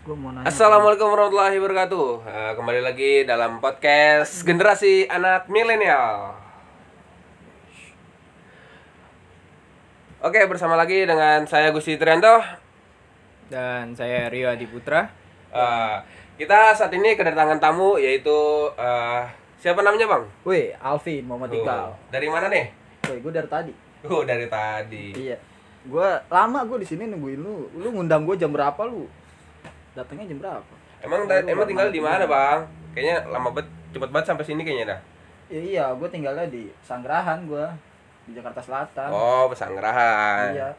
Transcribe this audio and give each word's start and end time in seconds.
Gua 0.00 0.16
mau 0.16 0.32
nanya. 0.32 0.48
Assalamualaikum 0.48 1.12
warahmatullahi 1.12 1.60
wabarakatuh. 1.60 2.08
Eh, 2.24 2.52
kembali 2.56 2.80
lagi 2.80 3.12
dalam 3.28 3.60
podcast 3.60 4.40
generasi 4.48 5.04
anak 5.04 5.44
milenial. 5.52 6.40
Oke, 10.24 10.40
bersama 10.48 10.72
lagi 10.80 11.04
dengan 11.04 11.44
saya 11.44 11.68
Gusti 11.68 12.00
Trianto. 12.00 12.40
Dan 13.52 13.92
saya 13.92 14.32
Rio 14.32 14.48
Adi 14.48 14.64
Putra. 14.64 15.04
Eh, 15.52 15.96
kita 16.40 16.72
saat 16.72 16.96
ini 16.96 17.12
kedatangan 17.12 17.60
tamu 17.60 18.00
yaitu 18.00 18.72
eh, 18.80 19.28
siapa 19.60 19.84
namanya 19.84 20.16
bang? 20.16 20.24
Wih, 20.48 20.80
Alvin 20.80 21.28
Muhammad 21.28 21.60
Iqbal. 21.60 21.92
Dari 22.08 22.28
mana 22.32 22.48
nih? 22.48 22.72
Wih, 23.04 23.20
gue 23.20 23.32
dari 23.36 23.48
tadi. 23.52 23.72
Oh 24.08 24.24
dari 24.24 24.48
tadi. 24.48 25.12
Iya. 25.12 25.36
Gua 25.84 26.24
lama 26.32 26.64
gue 26.64 26.80
di 26.80 26.88
sini 26.88 27.04
nungguin 27.04 27.36
lu. 27.44 27.68
Lu 27.76 27.92
ngundang 27.92 28.24
gue 28.24 28.40
jam 28.40 28.48
berapa 28.48 28.80
lu? 28.88 29.19
Datangnya 29.92 30.24
jam 30.26 30.38
berapa? 30.38 30.74
Emang 31.00 31.20
da- 31.24 31.42
emang 31.42 31.66
tinggal 31.66 31.88
di 31.88 31.98
mana 31.98 32.24
bang? 32.24 32.58
Kayaknya 32.92 33.16
lama 33.28 33.48
banget, 33.50 33.68
cepet 33.90 34.10
banget 34.10 34.26
sampai 34.26 34.44
sini 34.44 34.62
kayaknya 34.62 34.86
dah. 34.92 35.00
Ya, 35.50 35.60
iya, 35.60 35.84
gue 35.90 36.08
tinggalnya 36.08 36.46
di 36.46 36.70
Sanggerahan 36.80 37.42
gue 37.44 37.64
di 38.24 38.32
Jakarta 38.32 38.60
Selatan. 38.60 39.08
Oh 39.10 39.50
pesanggerahan. 39.50 40.54
Iya. 40.54 40.70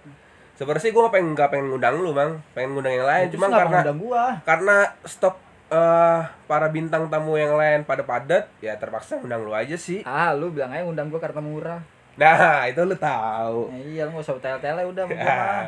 Sebenarnya 0.56 0.84
sih 0.84 0.92
gue 0.92 1.04
pengen 1.10 1.34
nggak 1.34 1.50
pengen 1.50 1.68
ngundang 1.70 1.96
lu 1.98 2.12
bang, 2.12 2.32
pengen 2.54 2.72
ngundang 2.72 2.94
yang 2.94 3.08
lain. 3.08 3.26
Terus 3.28 3.36
Cuma 3.36 3.48
karena 3.50 3.80
gua. 3.92 4.26
karena 4.46 4.76
stok 5.04 5.36
eh 5.72 6.22
para 6.46 6.68
bintang 6.68 7.08
tamu 7.08 7.36
yang 7.36 7.56
lain 7.56 7.82
pada 7.82 8.04
padat, 8.04 8.52
ya 8.60 8.76
terpaksa 8.76 9.18
ngundang 9.18 9.42
lu 9.42 9.52
aja 9.52 9.74
sih. 9.74 10.04
Ah, 10.04 10.32
lu 10.32 10.52
bilang 10.52 10.70
aja 10.70 10.84
ngundang 10.84 11.08
gua 11.08 11.20
karena 11.20 11.40
murah. 11.40 11.82
Nah 12.14 12.68
itu 12.68 12.84
lu 12.84 12.94
tahu. 12.94 13.72
Ya, 13.72 13.80
iya, 13.82 14.02
lu 14.04 14.12
gak 14.14 14.24
usah 14.24 14.36
tele-tele 14.38 14.84
udah 14.86 15.04
mau 15.04 15.16
gua 15.16 15.32
mah. 15.40 15.64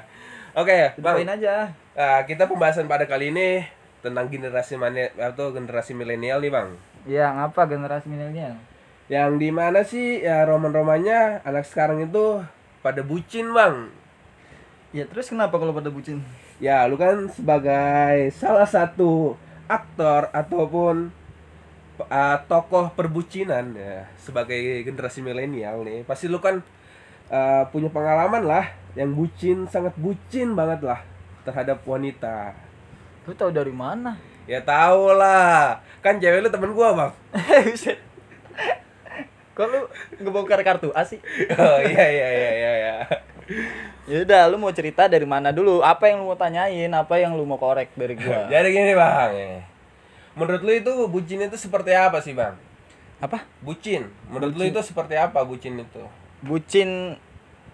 Oke, 0.54 0.94
bang. 1.02 1.26
aja. 1.26 1.66
eh, 1.98 2.22
kita 2.30 2.46
pembahasan 2.46 2.86
pada 2.86 3.10
kali 3.10 3.34
ini 3.34 3.66
tentang 4.06 4.30
generasi 4.30 4.78
mana 4.78 5.10
atau 5.18 5.50
generasi 5.50 5.98
milenial 5.98 6.38
nih 6.46 6.54
bang. 6.54 6.70
Iya, 7.10 7.34
ngapa 7.34 7.66
generasi 7.66 8.06
milenial? 8.06 8.62
Yang 9.10 9.32
di 9.42 9.50
mana 9.50 9.82
sih 9.82 10.22
ya 10.22 10.46
roman-romannya 10.46 11.42
anak 11.42 11.66
sekarang 11.66 12.06
itu 12.06 12.46
pada 12.86 13.02
bucin 13.02 13.50
bang. 13.50 13.90
Ya 14.94 15.10
terus 15.10 15.34
kenapa 15.34 15.58
kalau 15.58 15.74
pada 15.74 15.90
bucin? 15.90 16.22
Ya 16.62 16.86
lu 16.86 17.02
kan 17.02 17.34
sebagai 17.34 18.30
salah 18.38 18.70
satu 18.70 19.34
aktor 19.66 20.30
ataupun 20.30 21.10
uh, 21.98 22.38
tokoh 22.46 22.94
perbucinan 22.94 23.74
ya 23.74 24.06
sebagai 24.22 24.86
generasi 24.86 25.26
milenial 25.26 25.82
nih 25.82 26.06
pasti 26.06 26.30
lu 26.30 26.38
kan 26.38 26.62
uh, 27.34 27.66
punya 27.74 27.90
pengalaman 27.90 28.46
lah 28.46 28.70
yang 28.94 29.10
bucin 29.12 29.66
sangat 29.66 29.98
bucin 29.98 30.54
banget 30.54 30.86
lah 30.86 31.02
terhadap 31.42 31.82
wanita 31.84 32.54
Lu 33.26 33.34
tahu 33.34 33.50
dari 33.50 33.74
mana? 33.74 34.14
ya 34.46 34.62
tau 34.62 35.16
lah 35.16 35.82
kan 36.04 36.20
cewek 36.20 36.44
lu 36.44 36.52
temen 36.52 36.76
gua 36.76 36.92
bang. 36.94 37.12
Kok 39.54 39.66
lu 39.66 39.80
ngebongkar 40.20 40.60
kartu 40.62 40.92
A 40.92 41.02
sih? 41.02 41.18
oh 41.54 41.80
iya 41.80 42.06
iya 42.06 42.28
iya 42.30 42.52
iya 42.52 42.72
iya 42.76 42.96
Ya 44.04 44.18
udah, 44.28 44.52
lu 44.52 44.60
mau 44.60 44.72
cerita 44.72 45.08
dari 45.08 45.24
mana 45.24 45.56
dulu? 45.56 45.80
Apa 45.80 46.12
yang 46.12 46.20
lu 46.20 46.28
mau 46.28 46.36
tanyain? 46.36 46.92
Apa 46.92 47.24
yang 47.24 47.40
lu 47.40 47.48
mau 47.48 47.56
korek 47.56 47.96
dari 47.96 48.20
gua? 48.20 48.48
jadi 48.54 48.68
gini 48.68 48.94
bang 48.94 49.64
menurut 50.34 50.62
lu 50.66 50.74
itu 50.74 50.92
bucin 51.08 51.46
itu 51.46 51.54
seperti 51.54 51.94
apa 51.94 52.18
sih 52.18 52.34
bang 52.34 52.58
Apa? 53.22 53.46
bucin 53.62 54.10
menurut 54.28 54.58
lu 54.58 54.66
Bucin. 54.66 54.74
itu 54.74 54.82
seperti 54.82 55.14
apa 55.14 55.46
bucin 55.46 55.78
itu 55.78 56.02
Bucin 56.44 57.16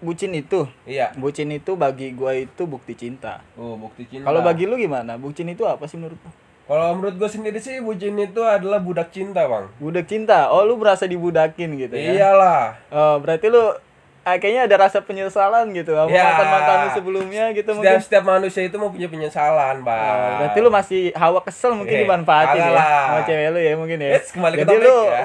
bucin 0.00 0.32
itu. 0.32 0.64
iya 0.88 1.12
Bucin 1.18 1.52
itu 1.52 1.76
bagi 1.76 2.14
gua 2.16 2.32
itu 2.32 2.64
bukti 2.64 2.96
cinta. 2.96 3.44
oh 3.60 3.76
bukti 3.76 4.08
cinta 4.08 4.24
Kalau 4.30 4.40
bagi 4.40 4.64
lu 4.64 4.80
gimana? 4.80 5.20
Bucin 5.20 5.50
itu 5.52 5.66
apa 5.68 5.84
sih 5.84 6.00
menurut 6.00 6.16
lu? 6.16 6.30
Kalau 6.70 6.94
menurut 6.94 7.18
gue 7.18 7.26
sendiri 7.26 7.58
sih 7.58 7.82
bucin 7.82 8.14
itu 8.14 8.46
adalah 8.46 8.78
budak 8.78 9.10
cinta 9.10 9.42
bang. 9.42 9.66
Budak 9.82 10.06
cinta. 10.06 10.54
Oh, 10.54 10.62
lu 10.62 10.78
berasa 10.78 11.02
dibudakin 11.02 11.74
gitu 11.74 11.98
ya? 11.98 12.14
Iyalah. 12.14 12.78
Oh, 12.94 13.18
berarti 13.18 13.50
lu 13.50 13.74
ah, 14.22 14.36
kayaknya 14.36 14.62
ada 14.64 14.76
rasa 14.78 15.00
penyesalan 15.00 15.70
gitu 15.70 15.90
sama 15.90 16.06
Ya. 16.06 16.22
mantan-mantan 16.26 16.76
lu 16.76 16.88
sebelumnya 16.92 17.44
gitu 17.50 17.66
Setiap, 17.66 17.76
mungkin. 17.76 17.98
setiap 18.00 18.24
manusia 18.26 18.62
itu 18.62 18.76
mau 18.76 18.88
punya 18.88 19.06
penyesalan 19.06 19.80
bang. 19.80 19.96
Oh, 19.98 20.30
berarti 20.38 20.58
lu 20.58 20.70
masih 20.70 21.02
hawa 21.12 21.40
kesel 21.40 21.72
mungkin 21.72 21.94
Eh, 21.94 22.02
dimanfaatin 22.02 22.60
ya 22.60 22.70
sama 22.76 23.20
cewek 23.22 23.48
lu 23.48 23.60
ya 23.60 23.72
mungkin 23.74 23.98
ya. 23.98 24.10
Yes, 24.12 24.26
kembali 24.30 24.54
ke 24.54 24.60
Jadi 24.60 24.68
topik 24.70 24.84
lu 24.84 24.98
ya. 25.02 25.20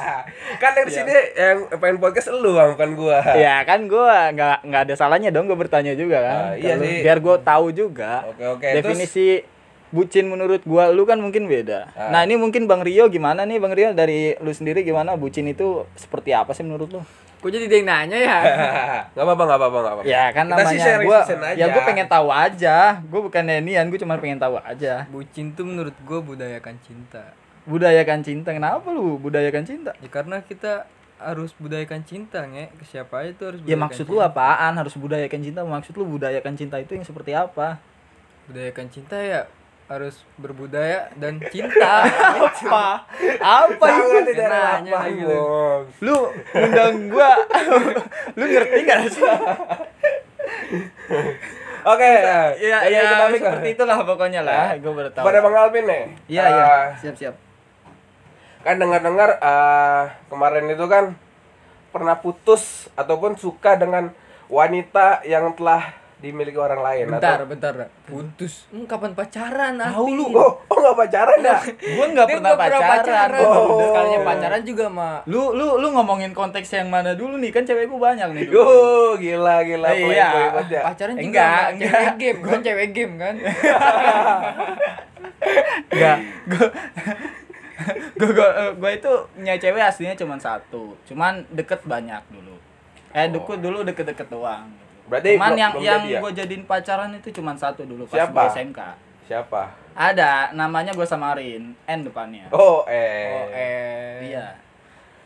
kan 0.62 0.70
dari 0.72 0.90
sini 0.90 1.12
yang 1.34 1.58
pengen 1.74 1.96
podcast 1.96 2.28
lu 2.30 2.50
bang, 2.52 2.68
bukan 2.74 2.90
gua. 2.94 3.18
ya 3.34 3.56
kan 3.62 3.80
gua 3.84 4.16
nggak 4.30 4.56
nggak 4.62 4.82
ada 4.82 4.94
salahnya 4.94 5.28
dong 5.28 5.44
gua 5.44 5.56
bertanya 5.56 5.92
juga 5.92 6.18
kan. 6.18 6.36
Ah, 6.42 6.52
iya 6.54 6.74
sih. 6.76 7.00
Biar 7.00 7.18
gua 7.18 7.36
tahu 7.36 7.70
juga. 7.70 8.24
Oke 8.26 8.44
oke. 8.46 8.66
Definisi 8.74 9.44
bucin 9.90 10.24
menurut 10.24 10.62
gua 10.62 10.88
lu 10.88 11.02
kan 11.02 11.16
mungkin 11.16 11.44
beda. 11.44 11.90
Ah. 11.92 12.08
Nah, 12.08 12.20
ini 12.22 12.34
mungkin 12.34 12.64
Bang 12.64 12.80
Rio 12.80 13.06
gimana 13.06 13.42
nih 13.42 13.58
Bang 13.58 13.70
Rio 13.70 13.90
dari 13.90 14.32
lu 14.38 14.50
sendiri 14.50 14.80
gimana 14.80 15.12
bucin 15.12 15.44
itu 15.44 15.84
seperti 15.94 16.30
apa 16.30 16.50
sih 16.50 16.62
menurut 16.62 16.88
lu? 16.90 17.02
Kok 17.40 17.48
jadi 17.48 17.66
dia 17.66 17.78
yang 17.80 17.88
nanya 17.88 18.18
ya? 18.20 18.38
Gak 19.16 19.24
apa-apa, 19.24 19.42
gak 19.46 19.58
apa-apa, 19.58 19.78
gak 19.78 19.92
apa-apa. 19.96 20.02
Ya 20.04 20.24
kan 20.28 20.44
Kita 20.44 20.60
sih 20.60 20.76
namanya 20.76 20.84
sharing 20.84 21.08
gua 21.08 21.18
aja. 21.24 21.56
ya 21.56 21.64
gua 21.66 21.82
pengen 21.82 22.06
tahu 22.06 22.28
aja. 22.28 22.76
Gua 23.02 23.20
bukan 23.24 23.42
nian, 23.64 23.84
gua 23.88 23.98
cuma 23.98 24.14
pengen 24.16 24.36
tahu 24.36 24.54
aja. 24.56 24.94
Bucin 25.08 25.46
tuh 25.50 25.64
menurut 25.64 25.96
gue 25.96 26.18
budayakan 26.20 26.76
cinta. 26.78 27.32
Budayakan 27.64 28.20
cinta. 28.20 28.52
Kenapa 28.52 28.84
lu 28.90 29.16
budayakan 29.16 29.64
cinta? 29.64 29.96
Ya 29.98 30.08
karena 30.08 30.44
kita 30.44 30.84
harus 31.16 31.56
budayakan 31.56 32.04
cinta, 32.04 32.44
nge. 32.44 32.76
Ke 32.76 32.84
siapa 32.86 33.24
tuh 33.34 33.56
harus 33.56 33.60
Ya 33.60 33.72
budayakan 33.72 33.84
maksud 33.88 34.04
cinta. 34.04 34.12
lu 34.12 34.18
apaan? 34.20 34.72
Harus 34.76 34.94
budayakan 34.96 35.40
cinta. 35.40 35.60
Maksud 35.62 35.92
lu 35.96 36.04
budayakan 36.06 36.54
cinta 36.54 36.76
itu 36.76 36.92
yang 36.92 37.04
seperti 37.04 37.32
apa? 37.32 37.80
Budayakan 38.46 38.86
cinta 38.88 39.16
ya 39.16 39.48
harus 39.90 40.22
berbudaya 40.38 41.10
dan 41.18 41.42
cinta. 41.50 42.06
apa? 42.46 43.10
Apa 43.42 43.86
itu? 43.90 44.38
Nanya 44.38 44.94
apa 44.94 45.10
gitu. 45.10 45.38
Lu 46.06 46.30
undang 46.54 47.10
gua. 47.10 47.34
lu 48.38 48.44
ngerti 48.46 48.78
gak 48.86 49.10
sih? 49.10 49.26
Oke. 51.90 52.06
Ya, 52.06 52.54
jadi 52.54 52.94
ya, 52.94 53.02
kita 53.02 53.16
topik 53.18 53.40
lah. 53.42 53.50
seperti 53.50 53.68
itulah 53.74 53.98
pokoknya 54.06 54.40
lah. 54.46 54.78
Gua 54.78 54.92
baru 54.94 55.10
tahu. 55.10 55.26
Kepada 55.26 55.42
Bang 55.42 55.58
Alvin 55.58 55.84
nih. 55.90 56.02
Iya, 56.30 56.44
iya. 56.46 56.94
Siap-siap. 57.02 57.34
kan 58.60 58.76
dengar-dengar 58.76 59.40
eh, 59.40 60.02
kemarin 60.28 60.68
itu 60.68 60.84
kan 60.84 61.16
pernah 61.96 62.12
putus 62.20 62.92
ataupun 62.92 63.32
suka 63.40 63.72
dengan 63.80 64.12
wanita 64.52 65.24
yang 65.24 65.56
telah 65.56 65.96
dimiliki 66.20 66.54
orang 66.54 66.80
lain 66.80 67.04
bentar, 67.08 67.40
atau 67.40 67.48
bentar. 67.48 67.72
Putus. 68.04 68.68
Hmm, 68.68 68.84
kapan 68.84 69.16
pacaran? 69.16 69.72
Tahu 69.74 70.04
Alvin? 70.04 70.14
lu. 70.14 70.24
oh 70.36 70.52
oh 70.62 70.76
nggak 70.76 70.96
pacaran 71.00 71.38
ya 71.40 71.58
Gua 71.96 72.06
nggak 72.12 72.26
Dia 72.28 72.34
pernah 72.36 72.52
nggak 72.52 72.82
pacaran. 72.84 73.40
Oh. 73.42 73.80
Sekalinya 73.82 74.20
pacaran 74.22 74.62
juga 74.62 74.84
mah. 74.86 75.16
Lu 75.24 75.42
lu 75.50 75.80
lu 75.80 75.86
ngomongin 75.90 76.30
konteks 76.30 76.68
yang 76.70 76.88
mana 76.88 77.16
dulu 77.16 77.34
nih? 77.36 77.50
Kan 77.50 77.64
cewek 77.64 77.88
gua 77.88 78.12
banyak 78.12 78.28
nih. 78.32 78.44
dulu. 78.46 78.60
Yuh, 78.60 79.10
gila 79.16 79.56
gila 79.64 79.88
Eh, 79.90 80.12
iya. 80.12 80.28
ya. 80.62 80.82
Pacaran 80.84 81.16
juga 81.16 81.24
Enggak, 81.24 81.60
enggak. 81.72 81.90
cewek 81.90 82.14
game, 82.16 82.38
kan 82.40 82.58
cewek 82.60 82.88
game 82.92 83.14
kan. 83.16 83.34
Enggak, 85.90 86.18
gua 86.46 86.66
gua, 88.20 88.30
gua, 88.30 88.48
gua 88.76 88.90
itu 88.92 89.12
punya 89.32 89.54
cewek 89.56 89.82
aslinya 89.82 90.14
cuma 90.14 90.36
satu. 90.36 90.92
Cuman 91.08 91.48
deket 91.50 91.80
banyak 91.82 92.20
dulu. 92.28 92.54
Eh, 93.10 93.26
dulu 93.26 93.56
dulu 93.56 93.78
deket-deket 93.82 94.28
doang. 94.28 94.68
Berarti 95.10 95.34
cuman 95.34 95.48
belum- 95.48 95.58
yang 95.58 95.72
belum 95.72 95.82
yang 95.84 96.02
ya? 96.06 96.18
gua 96.18 96.30
jadiin 96.30 96.62
pacaran 96.64 97.10
itu 97.12 97.28
cuma 97.32 97.52
satu 97.52 97.82
dulu 97.82 98.06
pas 98.06 98.16
Siapa? 98.16 98.30
gua 98.32 98.46
SMK. 98.48 98.80
Siapa? 99.26 99.62
Ada, 99.92 100.30
namanya 100.52 100.94
gua 100.94 101.04
samarin, 101.04 101.74
N 101.76 102.00
depannya. 102.00 102.46
Oh, 102.50 102.86
eh. 102.86 103.28
Oh, 103.28 103.46
eh. 103.50 104.30
Iya. 104.30 104.46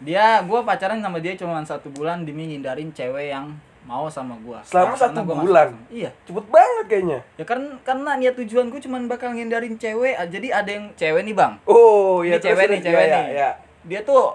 Dia 0.01 0.25
gua 0.43 0.61
pacaran 0.61 0.99
sama 0.99 1.17
dia 1.19 1.33
cuma 1.35 1.61
satu 1.61 1.89
bulan 1.91 2.25
demi 2.25 2.45
ngindarin 2.47 2.91
cewek 2.91 3.31
yang 3.31 3.53
mau 3.83 4.09
sama 4.09 4.33
gua. 4.39 4.61
Selama 4.63 4.93
satu 4.95 5.21
gua 5.23 5.37
bulan? 5.39 5.69
masuk- 5.71 5.93
Iya. 5.95 6.11
Cepet 6.25 6.47
banget 6.49 6.85
kayaknya. 6.87 7.19
Ya 7.37 7.45
kan 7.45 7.61
karena 7.81 8.11
niat 8.15 8.35
tujuan 8.35 8.67
gue 8.67 8.81
cuma 8.81 8.97
bakal 9.05 9.33
ngindarin 9.33 9.77
cewek. 9.77 10.17
Jadi 10.27 10.49
ada 10.49 10.71
yang 10.71 10.89
cewek 10.95 11.23
nih, 11.23 11.35
Bang. 11.35 11.61
Oh, 11.65 12.21
Ini 12.21 12.33
iya 12.33 12.39
cewek 12.39 12.65
nih, 12.67 12.81
cewek 12.83 13.05
iya, 13.05 13.15
nih. 13.15 13.25
iya, 13.31 13.51
Dia 13.85 14.01
tuh 14.03 14.33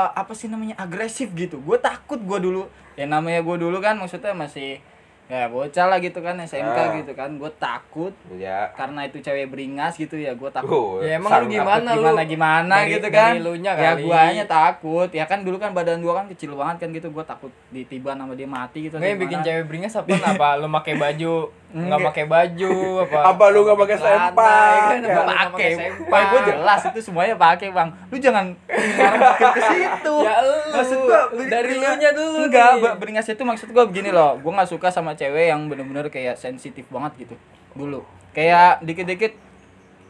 eh, 0.00 0.10
apa 0.14 0.32
sih 0.32 0.46
namanya? 0.46 0.74
agresif 0.76 1.28
gitu. 1.32 1.58
Gue 1.58 1.78
takut 1.78 2.18
gue 2.18 2.38
dulu. 2.40 2.62
Ya 2.94 3.04
namanya 3.04 3.40
gue 3.40 3.56
dulu 3.56 3.78
kan 3.78 3.94
maksudnya 3.94 4.32
masih 4.32 4.78
ya 5.26 5.44
bocah 5.46 5.86
lah 5.86 6.00
gitu 6.00 6.18
kan 6.18 6.40
SMK 6.40 6.64
Ah. 6.74 6.88
gitu 6.96 7.12
kan. 7.12 7.28
Gue 7.34 7.52
takut 7.54 8.16
Iya. 8.28 8.72
karena 8.72 9.04
itu 9.04 9.18
cewek 9.18 9.46
beringas 9.46 9.94
gitu 9.94 10.16
ya 10.16 10.32
gue 10.32 10.48
takut. 10.48 10.72
Oh, 10.72 10.92
Ya 11.00 11.14
emang 11.14 11.28
lu 11.38 11.52
gimana 11.52 11.90
lu? 11.90 12.00
gimana 12.00 12.22
gimana 12.24 12.74
Dari- 12.78 12.92
gitu 12.94 13.08
kan 13.08 13.36
dari 13.36 13.60
ya 13.60 13.74
kali. 13.92 14.02
guanya 14.02 14.44
takut 14.46 15.08
ya 15.10 15.24
kan 15.24 15.38
dulu 15.42 15.56
kan 15.56 15.70
badan 15.70 16.00
gua 16.00 16.16
kan 16.16 16.26
kecil 16.26 16.54
banget 16.54 16.76
kan 16.80 16.88
gitu 16.90 17.10
gua 17.10 17.22
takut 17.22 17.52
ditiban 17.68 18.16
sama 18.16 18.32
dia 18.32 18.48
mati 18.48 18.88
gitu 18.88 18.96
Nggak 18.96 19.04
yang 19.06 19.20
bikin 19.20 19.38
cewek 19.42 19.64
beringas 19.66 19.94
apa? 19.94 20.16
apa 20.16 20.48
lu 20.56 20.66
pakai 20.72 20.94
baju 20.96 21.32
nggak 21.68 21.84
Enggak. 21.90 22.08
pakai 22.08 22.24
baju 22.24 22.72
apa? 23.02 23.18
Apa 23.30 23.44
lu 23.48 23.60
nggak 23.60 23.78
pakai 23.78 23.96
sempak? 23.98 24.48
ya 24.48 24.80
kan? 24.80 24.98
Ya. 24.98 25.08
Nggak 25.10 25.26
pakai 25.28 25.70
pakai 26.00 26.24
gue 26.26 26.40
jelas 26.48 26.80
itu 26.82 27.00
semuanya 27.02 27.34
pakai 27.34 27.68
bang 27.68 27.88
lu 28.08 28.16
jangan 28.16 28.46
makin 28.64 29.50
ke 29.50 29.62
situ 29.62 30.14
Ya 30.18 30.36
lu. 30.40 30.56
maksud 30.70 30.98
gua 31.02 31.20
dari 31.44 31.72
lu 31.74 31.84
nya 31.92 32.10
dulu 32.10 32.36
enggak 32.42 32.70
nih. 32.70 32.82
ba- 32.82 32.96
beringas 32.96 33.26
itu 33.26 33.42
maksud 33.42 33.68
gua 33.68 33.84
begini 33.84 34.08
loh 34.08 34.36
gua 34.38 34.52
nggak 34.56 34.70
suka 34.70 34.88
sama 34.88 35.12
cewek 35.12 35.48
yang 35.48 35.66
bener-bener 35.66 36.08
kayak 36.08 36.34
sensitif 36.34 36.88
banget 36.88 37.12
gitu 37.20 37.34
dulu 37.72 38.00
kayak 38.30 38.80
dikit-dikit 38.80 39.36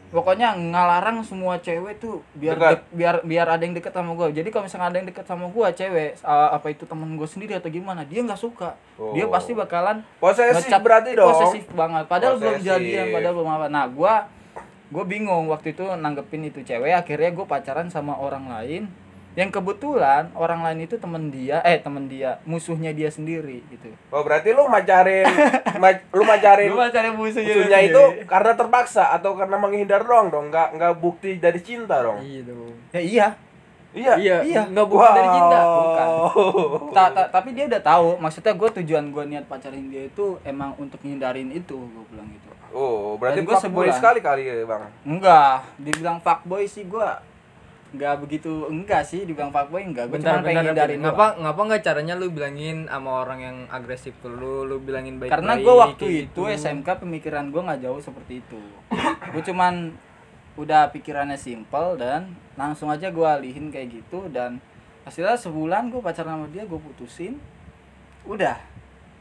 pokoknya 0.09 0.51
ngalarang 0.53 1.21
semua 1.21 1.57
cewek 1.57 1.97
tuh 1.97 2.25
biar 2.33 2.57
dek- 2.57 2.89
biar 2.89 3.15
biar 3.21 3.47
ada 3.47 3.61
yang 3.61 3.71
deket 3.71 3.91
sama 3.91 4.11
gue 4.11 4.33
jadi 4.33 4.47
kalau 4.47 4.65
misalnya 4.65 4.87
ada 4.87 4.97
yang 4.97 5.07
deket 5.07 5.23
sama 5.23 5.45
gue 5.47 5.67
cewek 5.71 6.09
uh, 6.21 6.49
apa 6.51 6.67
itu 6.67 6.83
temen 6.83 7.13
gue 7.13 7.25
sendiri 7.25 7.53
atau 7.53 7.67
gimana 7.67 8.01
dia 8.01 8.19
nggak 8.19 8.37
suka. 8.37 8.73
Dia 9.13 9.23
Oh. 9.23 9.29
pasti 9.29 9.53
bakalan 9.53 10.01
Posesif 10.17 10.73
berarti 10.75 11.13
dong. 11.13 11.29
posesif 11.29 11.65
banget. 11.71 12.03
Padahal 12.05 12.35
belum 12.35 12.57
Posesif. 12.57 12.67
jadian 12.67 13.05
padahal 13.09 13.33
belum 13.35 13.49
apa. 13.51 13.65
Nah 13.67 13.85
gue 13.87 14.13
gue 14.89 15.03
bingung 15.05 15.45
waktu 15.47 15.71
itu 15.71 15.85
nanggepin 15.85 16.41
itu 16.43 16.59
cewek. 16.61 16.91
Akhirnya 16.95 17.29
gue 17.31 17.45
pacaran 17.45 17.87
sama 17.87 18.15
orang 18.15 18.49
lain 18.49 18.89
yang 19.39 19.47
kebetulan 19.49 20.27
orang 20.33 20.59
lain 20.59 20.83
itu 20.83 20.95
temen 20.95 21.29
dia 21.29 21.63
eh 21.63 21.79
temen 21.79 22.05
dia 22.05 22.43
musuhnya 22.43 22.91
dia 22.91 23.07
sendiri 23.07 23.63
gitu 23.65 23.87
Oh, 24.09 24.19
berarti 24.19 24.51
lu 24.51 24.67
macarin 24.67 25.23
ma- 25.81 26.03
lu 26.09 26.23
macarin 26.23 26.67
gue 26.67 26.75
pacaran 26.77 27.13
musuhnya, 27.13 27.47
musuhnya 27.49 27.79
itu 27.81 27.95
sendiri. 27.95 28.27
karena 28.27 28.51
terpaksa 28.53 29.03
atau 29.09 29.33
karena 29.33 29.55
menghindar 29.55 30.01
doang 30.01 30.27
dong, 30.27 30.45
nggak 30.49 30.75
nggak 30.75 30.93
bukti 30.97 31.37
dari 31.37 31.59
cinta 31.59 31.99
dong. 31.99 32.19
Iya 32.19 32.41
dong. 32.43 32.73
ya 32.91 32.99
iya 32.99 33.27
Iya. 33.89 34.13
Iya, 34.15 34.37
Iya. 34.43 34.61
nggak 34.67 34.85
bukan 34.85 35.11
dari 35.11 35.29
cinta. 35.31 35.59
bukan. 35.65 36.07
Ta- 36.91 37.09
ta- 37.09 37.29
tapi 37.31 37.49
dia 37.51 37.65
udah 37.65 37.81
tahu 37.81 38.07
maksudnya 38.17 38.53
gue 38.53 38.69
tujuan 38.75 39.05
gue 39.07 39.23
niat 39.25 39.45
pacarin 39.45 39.87
dia 39.87 40.05
itu 40.05 40.37
emang 40.43 40.75
untuk 40.75 41.01
ngindarin 41.01 41.49
itu 41.49 41.73
gue 41.75 42.03
bilang 42.05 42.29
gitu 42.29 42.47
Oh, 42.69 43.17
berarti 43.17 43.41
fuckboy 43.41 43.57
sebulan. 43.89 43.95
sekali 43.95 44.19
kali 44.19 44.41
ya, 44.43 44.61
Bang. 44.61 44.85
enggak 45.01 45.65
dibilang 45.75 46.17
fuckboy 46.19 46.65
sih 46.65 46.85
gue 46.85 47.09
enggak 47.89 48.21
begitu 48.21 48.69
enggak 48.69 49.01
sih 49.01 49.25
dibilang 49.25 49.49
fuckboy 49.49 49.81
enggak 49.81 50.13
gue 50.13 50.21
cuma 50.21 50.45
pengen 50.45 50.69
ngindarin 50.69 51.01
ngapa 51.01 51.41
ngapa 51.41 51.61
nggak 51.73 51.81
caranya 51.81 52.13
lu 52.13 52.29
bilangin 52.29 52.85
sama 52.85 53.25
orang 53.25 53.39
yang 53.41 53.57
agresif 53.73 54.13
ke 54.21 54.29
lu, 54.29 54.69
lu 54.69 54.77
bilangin 54.77 55.17
baik-baik. 55.17 55.33
karena 55.33 55.53
gue 55.57 55.73
waktu 55.73 56.05
itu 56.29 56.41
gitu. 56.45 56.53
SMK 56.53 57.01
pemikiran 57.01 57.49
gue 57.49 57.61
nggak 57.65 57.81
jauh 57.81 57.97
seperti 57.97 58.45
itu 58.45 58.61
gue 59.33 59.43
cuman 59.49 59.89
udah 60.59 60.91
pikirannya 60.93 61.39
simple 61.39 61.97
dan 61.97 62.35
langsung 62.53 62.93
aja 62.93 63.09
gue 63.09 63.25
alihin 63.25 63.73
kayak 63.73 63.89
gitu 64.03 64.29
dan 64.29 64.61
hasilnya 65.07 65.39
sebulan 65.39 65.89
gue 65.89 66.01
pacaran 66.03 66.37
sama 66.37 66.47
dia 66.53 66.69
gue 66.69 66.79
putusin 66.79 67.41
udah 68.27 68.59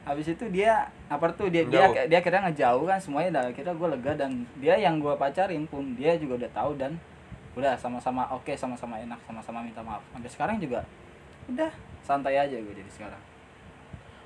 habis 0.09 0.29
itu 0.29 0.45
dia 0.49 0.89
apa 1.09 1.29
tuh 1.37 1.53
dia 1.53 1.69
dia 1.69 1.85
Jauh. 1.85 1.95
dia 2.09 2.19
akhirnya 2.21 2.49
ngejauh 2.49 2.85
kan 2.89 2.99
semuanya 3.01 3.29
udah 3.39 3.45
akhirnya 3.53 3.75
gue 3.77 3.89
lega 3.93 4.13
dan 4.17 4.31
dia 4.57 4.75
yang 4.77 5.01
gue 5.01 5.15
pacarin 5.17 5.65
pun 5.69 5.97
dia 5.97 6.17
juga 6.17 6.45
udah 6.45 6.51
tahu 6.53 6.73
dan 6.81 6.97
udah 7.59 7.75
sama-sama 7.75 8.23
oke 8.31 8.55
sama-sama 8.55 8.95
enak 8.97 9.19
sama-sama 9.23 9.59
minta 9.61 9.83
maaf 9.83 10.01
sampai 10.09 10.31
sekarang 10.31 10.57
juga 10.57 10.81
udah 11.49 11.71
santai 12.01 12.39
aja 12.39 12.55
gue 12.55 12.73
jadi 12.73 12.89
sekarang 12.89 13.23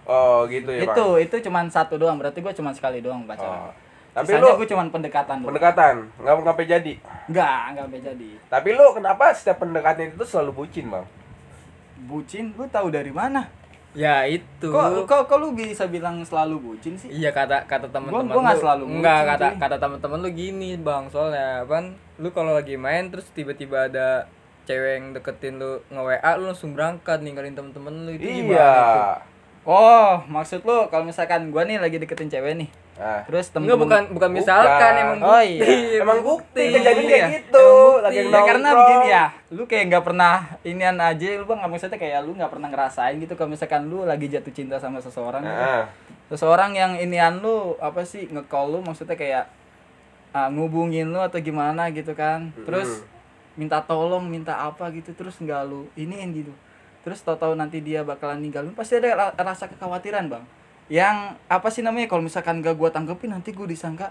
Oh, 0.03 0.51
gitu 0.51 0.67
ya, 0.67 0.83
itu 0.83 1.07
Bang. 1.15 1.23
itu 1.23 1.37
cuman 1.47 1.71
satu 1.71 1.95
doang 1.95 2.19
berarti 2.19 2.43
gue 2.43 2.51
cuman 2.51 2.75
sekali 2.75 2.99
doang 2.99 3.23
Oh. 3.23 3.29
pacaran 3.29 3.71
Tapi 4.13 4.29
Sisanya 4.29 4.45
lu 4.45 4.59
gue 4.59 4.69
cuman 4.69 4.87
pendekatan 4.91 5.37
doang 5.39 5.49
pendekatan, 5.49 5.95
nggak 6.19 6.35
sampai 6.45 6.67
jadi. 6.67 6.93
enggak 7.31 7.61
enggak 7.71 7.85
sampai 7.87 8.03
jadi 8.03 8.31
Tapi 8.51 8.69
lu 8.75 8.87
kenapa 8.93 9.25
setiap 9.33 9.57
pendekatan 9.63 10.11
itu 10.11 10.25
selalu 10.27 10.51
bucin, 10.53 10.91
Bang? 10.91 11.07
bucin 12.03 12.51
lu 12.53 12.67
tahu 12.67 12.91
dari 12.91 13.09
mana 13.09 13.47
Ya 13.93 14.25
itu. 14.25 14.67
kok 14.67 15.05
kok 15.05 15.23
kok 15.27 15.37
lu 15.37 15.53
bisa 15.53 15.85
bilang 15.85 16.21
selalu 16.21 16.57
bucin 16.59 16.95
sih 16.95 17.13
Iya 17.13 17.29
kata 17.29 17.65
kata 17.65 17.87
teman-teman 17.87 18.25
Gua- 18.27 18.41
gua 18.41 18.51
lu- 18.51 18.59
selalu 18.59 18.85
enggak 18.91 19.19
bucin, 19.19 19.29
kata 19.29 19.47
cuy. 19.47 19.59
kata 19.61 19.77
teman-teman 19.79 20.19
lu 20.19 20.31
gini 20.31 20.71
bang 20.77 21.05
soalnya 21.07 21.49
kan 21.63 21.85
lu 22.17 22.29
kalau 22.31 22.53
lagi 22.53 22.75
main 22.75 23.07
terus 23.07 23.29
tiba-tiba 23.31 23.87
ada 23.87 24.25
cewek 24.63 24.93
yang 24.95 25.07
deketin 25.13 25.57
lu 25.57 25.85
nge 25.87 26.01
WA 26.01 26.31
lu 26.35 26.45
langsung 26.47 26.73
berangkat 26.73 27.21
ninggalin 27.21 27.53
temen-temen 27.53 27.93
lu 28.03 28.11
itu 28.13 28.25
gimana 28.25 28.49
Iya. 28.49 28.73
itu? 28.73 29.01
oh 29.65 30.13
maksud 30.27 30.61
lu 30.61 30.89
kalau 30.89 31.05
misalkan 31.05 31.49
gue 31.49 31.63
nih 31.63 31.77
lagi 31.77 31.97
deketin 31.97 32.27
cewek 32.29 32.55
nih 32.57 32.71
Nah, 32.93 33.25
terus 33.25 33.49
temen 33.49 33.65
Enggak 33.65 33.81
bukan 33.81 34.03
bukan 34.13 34.31
misalkan 34.31 34.69
Bukan. 34.69 34.93
emang 34.95 35.19
Oh, 35.19 35.33
bukti. 35.35 35.49
iya. 35.49 35.99
emang 35.99 36.19
bukti 36.21 36.61
Iya. 36.63 36.73
kejadian 36.77 37.05
kayak 37.05 37.19
Iya. 37.19 37.29
gitu. 37.35 37.69
Emang 37.91 38.03
Lagi 38.03 38.17
bukti. 38.19 38.31
Ya 38.31 38.41
karena 38.45 38.69
begini 38.71 39.07
ya, 39.09 39.25
lu 39.49 39.63
kayak 39.65 39.85
nggak 39.89 40.05
pernah 40.05 40.35
inian 40.63 40.99
aja, 40.99 41.27
lu 41.33 41.45
bang 41.45 41.61
maksudnya 41.63 41.97
kayak 41.97 42.21
lu 42.21 42.33
nggak 42.33 42.51
pernah 42.51 42.69
ngerasain 42.69 43.17
gitu 43.17 43.33
kalau 43.33 43.51
misalkan 43.51 43.83
lu 43.87 44.05
lagi 44.05 44.27
jatuh 44.27 44.53
cinta 44.53 44.77
sama 44.77 44.99
seseorang, 44.99 45.41
gitu. 45.41 45.57
Nah, 45.57 45.85
seseorang 46.29 46.71
yang 46.73 46.93
inian 46.95 47.39
lu 47.39 47.57
apa 47.79 48.03
sih 48.03 48.27
nge-call 48.27 48.69
lu 48.71 48.79
maksudnya 48.81 49.15
kayak 49.15 49.45
ah, 50.31 50.49
ngubungin 50.49 51.09
lu 51.09 51.19
atau 51.19 51.37
gimana 51.39 51.89
gitu 51.91 52.13
kan, 52.13 52.53
terus 52.63 53.05
minta 53.53 53.81
tolong, 53.81 54.23
minta 54.23 54.57
apa 54.59 54.89
gitu, 54.91 55.13
terus 55.13 55.37
nggak 55.37 55.61
lu 55.63 55.85
iniin 55.95 56.33
gitu, 56.35 56.53
terus 57.03 57.21
tahu-tahu 57.21 57.53
nanti 57.53 57.81
dia 57.81 58.01
bakalan 58.01 58.37
ninggalin, 58.39 58.73
pasti 58.73 58.97
ada 58.97 59.13
ra- 59.13 59.35
rasa 59.35 59.65
kekhawatiran 59.67 60.29
bang, 60.29 60.45
yang 60.91 61.39
apa 61.47 61.69
sih 61.71 61.85
namanya 61.85 62.09
kalau 62.11 62.23
misalkan 62.25 62.59
gak 62.65 62.75
gua 62.75 62.91
tanggepin 62.91 63.31
nanti 63.35 63.55
gua 63.55 63.67
disangka 63.71 64.11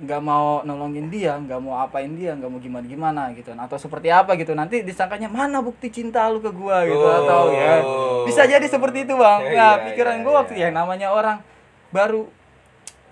nggak 0.00 0.20
mau 0.24 0.64
nolongin 0.64 1.12
dia, 1.12 1.36
nggak 1.36 1.60
mau 1.60 1.76
apain 1.76 2.08
dia, 2.16 2.32
nggak 2.32 2.48
mau 2.48 2.56
gimana 2.56 2.88
gimana 2.88 3.22
gitu, 3.36 3.52
atau 3.52 3.76
seperti 3.76 4.08
apa 4.08 4.32
gitu, 4.40 4.56
nanti 4.56 4.80
disangkanya 4.80 5.28
mana 5.28 5.60
bukti 5.60 5.92
cinta 5.92 6.24
lu 6.32 6.40
ke 6.40 6.48
gua 6.48 6.88
gitu 6.88 7.04
Oh. 7.04 7.20
atau 7.20 7.42
ya 7.52 7.84
bisa 8.24 8.48
jadi 8.48 8.64
seperti 8.64 9.04
itu 9.04 9.12
bang. 9.12 9.40
Iya, 9.44 9.52
Nah 9.52 9.72
iya, 9.76 9.84
pikiran 9.92 10.16
iya, 10.16 10.24
gua 10.24 10.32
waktu 10.40 10.54
iya. 10.56 10.72
ya 10.72 10.76
namanya 10.76 11.12
orang 11.12 11.36
baru 11.92 12.32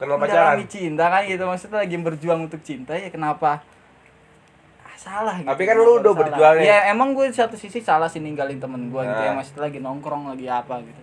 kenal 0.01 0.17
pacaran. 0.17 0.65
cinta 0.65 1.05
kan 1.13 1.29
gitu, 1.29 1.45
maksudnya 1.45 1.85
lagi 1.85 1.97
berjuang 2.01 2.41
untuk 2.49 2.61
cinta 2.65 2.97
ya 2.97 3.13
kenapa 3.13 3.61
ah, 4.81 4.97
salah 4.97 5.37
gitu. 5.45 5.51
Tapi 5.53 5.63
kan 5.69 5.77
lu 5.77 6.01
udah 6.01 6.13
berjuang 6.17 6.57
ya. 6.57 6.65
Ya 6.65 6.79
emang 6.97 7.13
gue 7.13 7.29
di 7.29 7.37
satu 7.37 7.61
sisi 7.61 7.85
salah 7.85 8.09
sih 8.09 8.25
ninggalin 8.25 8.57
temen 8.57 8.89
gua 8.89 9.05
gitu 9.05 9.21
ya, 9.29 9.37
Nah. 9.37 9.45
maksudnya 9.45 9.63
lagi 9.69 9.77
nongkrong 9.85 10.33
lagi 10.33 10.49
apa 10.49 10.81
gitu. 10.81 11.01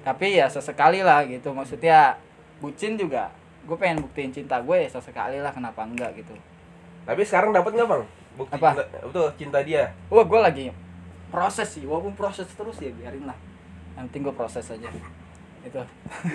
Tapi 0.00 0.26
ya 0.40 0.46
sesekali 0.48 1.04
lah 1.04 1.24
gitu, 1.28 1.52
maksudnya 1.52 2.16
bucin 2.60 2.96
juga 2.96 3.32
gue 3.60 3.76
pengen 3.76 4.00
buktiin 4.02 4.32
cinta 4.32 4.56
gue 4.60 4.76
ya 4.82 4.88
sesekali 4.88 5.36
lah 5.38 5.52
kenapa 5.52 5.84
enggak 5.84 6.16
gitu 6.16 6.32
Tapi 7.04 7.22
sekarang 7.24 7.52
dapat 7.52 7.76
nggak 7.76 7.88
bang? 7.88 8.02
Bukti 8.34 8.56
Apa? 8.56 8.68
cinta, 8.72 8.84
betul 9.04 9.28
cinta 9.36 9.58
dia. 9.60 9.92
wah 10.08 10.24
gue 10.24 10.40
lagi 10.40 10.64
proses 11.30 11.68
sih 11.70 11.84
walaupun 11.86 12.16
proses 12.18 12.48
terus 12.50 12.76
ya 12.82 12.90
biarin 12.90 13.24
lah 13.28 13.36
yang 13.94 14.10
penting 14.10 14.26
gue 14.26 14.34
proses 14.34 14.66
aja 14.66 14.88
itu 15.60 15.76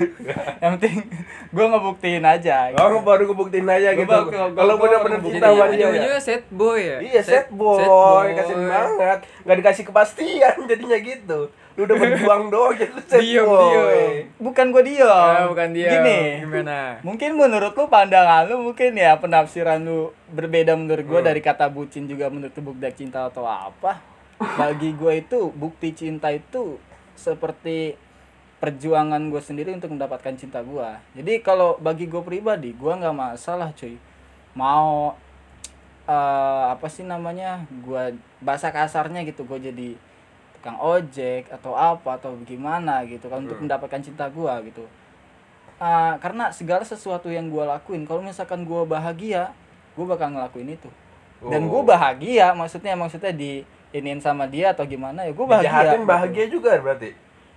yang 0.62 0.78
penting 0.78 1.02
gue 1.50 1.66
ngebuktiin 1.66 2.22
aja 2.22 2.70
gitu. 2.70 2.78
Oh 2.78 3.02
baru 3.02 3.26
ngebuktiin 3.26 3.66
aja 3.66 3.90
Gua 3.98 4.06
gitu. 4.06 4.18
Kalau 4.54 4.74
bener-bener 4.78 5.20
cinta 5.26 5.48
sama 5.50 5.66
dia. 5.66 5.66
ya. 5.66 5.66
ujung-ujungnya 5.74 6.22
set 6.22 6.44
boy 6.54 6.78
ya. 6.78 6.98
Iya 7.02 7.22
set 7.26 7.48
boy, 7.50 8.28
kasih 8.38 8.56
banget. 8.70 9.20
Nggak 9.42 9.58
dikasih 9.66 9.84
kepastian 9.90 10.56
jadinya 10.70 10.98
gitu. 11.02 11.40
Lu 11.76 11.84
udah 11.84 11.92
berjuang 11.94 12.48
doang 12.48 12.72
jadi 12.74 12.96
set 13.04 13.20
Diam, 13.20 13.44
boy. 13.44 13.68
diam. 13.68 13.92
bukan 14.42 14.66
gue 14.72 14.84
diem 14.86 15.04
Ya, 15.04 15.44
bukan 15.46 15.70
dia. 15.72 15.90
gini 15.92 16.20
Gimana? 16.42 16.80
mungkin 17.02 17.36
menurut 17.36 17.72
lu 17.72 17.86
pandangan 17.86 18.44
lu 18.46 18.64
mungkin 18.64 18.92
ya 18.94 19.16
penafsiran 19.16 19.80
lu 19.80 20.00
berbeda 20.30 20.72
menurut 20.74 21.04
gue 21.04 21.18
Hmm. 21.18 21.28
dari 21.28 21.40
kata 21.40 21.68
bucin 21.68 22.06
juga 22.06 22.28
menurut 22.28 22.52
lu 22.52 22.64
bukti 22.66 22.88
cinta 22.98 23.26
atau 23.26 23.44
apa 23.44 24.00
bagi 24.56 24.92
gue 24.92 25.14
itu 25.18 25.52
bukti 25.52 25.92
cinta 25.92 26.28
itu 26.30 26.80
seperti 27.14 27.96
perjuangan 28.56 29.20
gue 29.26 29.40
sendiri 29.40 29.72
untuk 29.72 29.92
mendapatkan 29.92 30.32
cinta 30.34 30.60
gue 30.60 30.90
jadi 31.14 31.40
kalau 31.40 31.76
bagi 31.78 32.06
gue 32.06 32.20
pribadi 32.20 32.72
gue 32.72 32.92
nggak 32.94 33.12
masalah 33.14 33.72
cuy 33.72 34.00
mau 34.54 35.12
eh, 36.06 36.64
apa 36.70 36.88
sih 36.88 37.04
namanya 37.04 37.64
gue 37.70 38.04
bahasa 38.40 38.70
kasarnya 38.70 39.24
gitu 39.24 39.44
gue 39.44 39.60
jadi 39.62 39.90
tukang 40.66 40.82
ojek 40.82 41.46
atau 41.48 41.78
apa 41.78 42.18
atau 42.18 42.34
gimana 42.42 43.06
gitu 43.06 43.30
kan 43.30 43.38
untuk 43.40 43.54
Hmm. 43.56 43.70
mendapatkan 43.70 44.02
cinta 44.02 44.26
gue 44.26 44.50
gitu 44.66 44.82
Ah, 45.76 46.18
karena 46.18 46.50
segala 46.50 46.82
sesuatu 46.82 47.28
yang 47.28 47.46
gue 47.46 47.62
lakuin 47.62 48.02
kalau 48.02 48.24
misalkan 48.24 48.64
gue 48.64 48.82
bahagia 48.84 49.54
gue 49.94 50.02
bakal 50.04 50.32
ngelakuin 50.32 50.74
itu 50.74 50.90
dan 51.44 51.62
gue 51.64 51.78
Oh. 51.78 51.86
bahagia 51.86 52.50
maksudnya 52.52 52.96
maksudnya 52.96 53.30
di 53.30 53.62
iniin 53.92 54.18
sama 54.18 54.48
dia 54.48 54.72
atau 54.72 54.82
gimana 54.84 55.22
ya 55.22 55.32
gue 55.32 55.46
bahagia 55.46 55.70
Dijahatin 55.70 56.00
gitu. 56.00 56.10
bahagia 56.10 56.46
juga 56.50 56.72
berarti. 56.76 57.12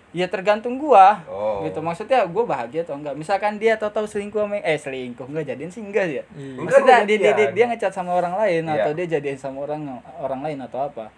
ya 0.08 0.24
tergantung 0.24 0.76
gua 0.76 1.20
Oh. 1.24 1.60
gitu 1.62 1.80
maksudnya 1.80 2.24
gue 2.24 2.44
bahagia 2.44 2.80
atau 2.82 2.96
enggak 2.96 3.12
misalkan 3.14 3.56
dia 3.56 3.76
tahu-tahu 3.76 4.04
selingkuh 4.04 4.40
sama 4.42 4.56
eh 4.58 4.76
selingkuh 4.76 5.24
enggak 5.24 5.44
jadian 5.46 5.70
sih 5.70 5.80
enggak 5.80 6.06
ya. 6.10 6.22
Enggak, 6.28 6.60
maksudnya 6.60 6.94
enggak 6.98 7.08
dia, 7.08 7.16
dia, 7.18 7.32
dia, 7.34 7.48
dia 7.52 7.64
ngecat 7.66 7.92
sama 7.94 8.12
orang 8.12 8.34
lain 8.34 8.62
Iya. 8.64 8.74
atau 8.78 8.90
dia 8.92 9.06
jadian 9.10 9.36
sama 9.36 9.58
orang 9.62 9.80
orang 10.18 10.40
lain 10.42 10.58
atau 10.60 10.80
apa 10.82 11.08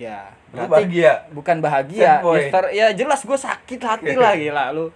ya. 0.00 0.32
Lu 0.56 0.64
bahagia. 0.64 1.28
bukan 1.36 1.60
bahagia. 1.60 2.18
Sad 2.18 2.24
boy. 2.24 2.40
ya, 2.40 2.48
ter- 2.48 2.72
ya 2.72 2.86
jelas 2.96 3.20
gue 3.20 3.36
sakit 3.36 3.80
hati 3.84 4.16
lah 4.16 4.32
gila 4.40 4.64
lu. 4.72 4.88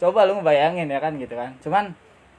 Coba 0.00 0.24
lu 0.24 0.40
ngebayangin 0.40 0.88
ya 0.88 0.98
kan 1.04 1.12
gitu 1.20 1.36
kan. 1.36 1.52
Cuman 1.60 1.84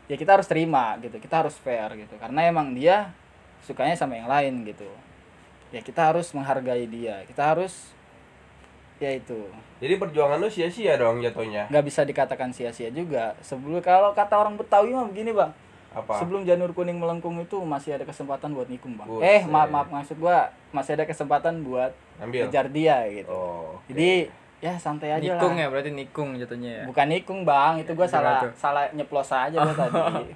ya 0.10 0.18
kita 0.18 0.42
harus 0.42 0.50
terima 0.50 0.98
gitu. 1.06 1.22
Kita 1.22 1.46
harus 1.46 1.54
fair 1.62 1.94
gitu. 1.94 2.18
Karena 2.18 2.50
emang 2.50 2.74
dia 2.74 3.14
sukanya 3.62 3.94
sama 3.94 4.18
yang 4.18 4.26
lain 4.26 4.66
gitu. 4.66 4.90
Ya 5.70 5.86
kita 5.86 6.10
harus 6.10 6.34
menghargai 6.34 6.90
dia. 6.90 7.22
Kita 7.30 7.54
harus 7.54 7.94
ya 8.98 9.14
itu. 9.14 9.46
Jadi 9.80 9.96
perjuangan 9.96 10.42
lu 10.42 10.50
sia-sia 10.52 11.00
dong 11.00 11.24
jatuhnya. 11.24 11.70
nggak 11.72 11.86
bisa 11.86 12.02
dikatakan 12.04 12.50
sia-sia 12.52 12.90
juga. 12.90 13.38
Sebelum 13.46 13.80
kalau 13.86 14.12
kata 14.18 14.34
orang 14.36 14.58
Betawi 14.58 14.92
mah 14.92 15.06
begini 15.08 15.32
bang 15.32 15.54
Apa? 15.90 16.16
sebelum 16.16 16.42
janur 16.42 16.70
kuning 16.70 16.96
melengkung 16.96 17.38
itu 17.38 17.58
masih 17.60 17.94
ada 17.94 18.04
kesempatan 18.04 18.52
buat 18.52 18.66
nikung 18.66 18.94
bang 18.94 19.06
Buset. 19.06 19.26
eh 19.26 19.42
maaf 19.44 19.68
maaf 19.68 19.88
maksud 19.88 20.18
gua 20.18 20.38
masih 20.70 20.94
ada 20.94 21.04
kesempatan 21.04 21.62
buat 21.62 21.90
Ambil. 22.18 22.46
kejar 22.46 22.70
dia 22.70 23.02
gitu 23.08 23.26
Oh. 23.28 23.82
jadi 23.86 24.30
ya 24.60 24.76
santai 24.76 25.10
aja 25.12 25.24
Nikung 25.34 25.56
lah 25.56 25.62
ya 25.62 25.68
berarti 25.68 25.90
nikung 25.90 26.30
jatuhnya 26.36 26.72
ya. 26.72 26.84
bukan 26.86 27.06
nikung 27.08 27.40
bang 27.42 27.80
itu 27.80 27.92
gua 27.92 28.04
Gimana 28.04 28.14
salah 28.14 28.38
tuh? 28.40 28.52
salah 28.56 28.84
nyeplos 28.92 29.30
aja 29.30 29.58
gua 29.58 29.74
tadi 29.82 30.34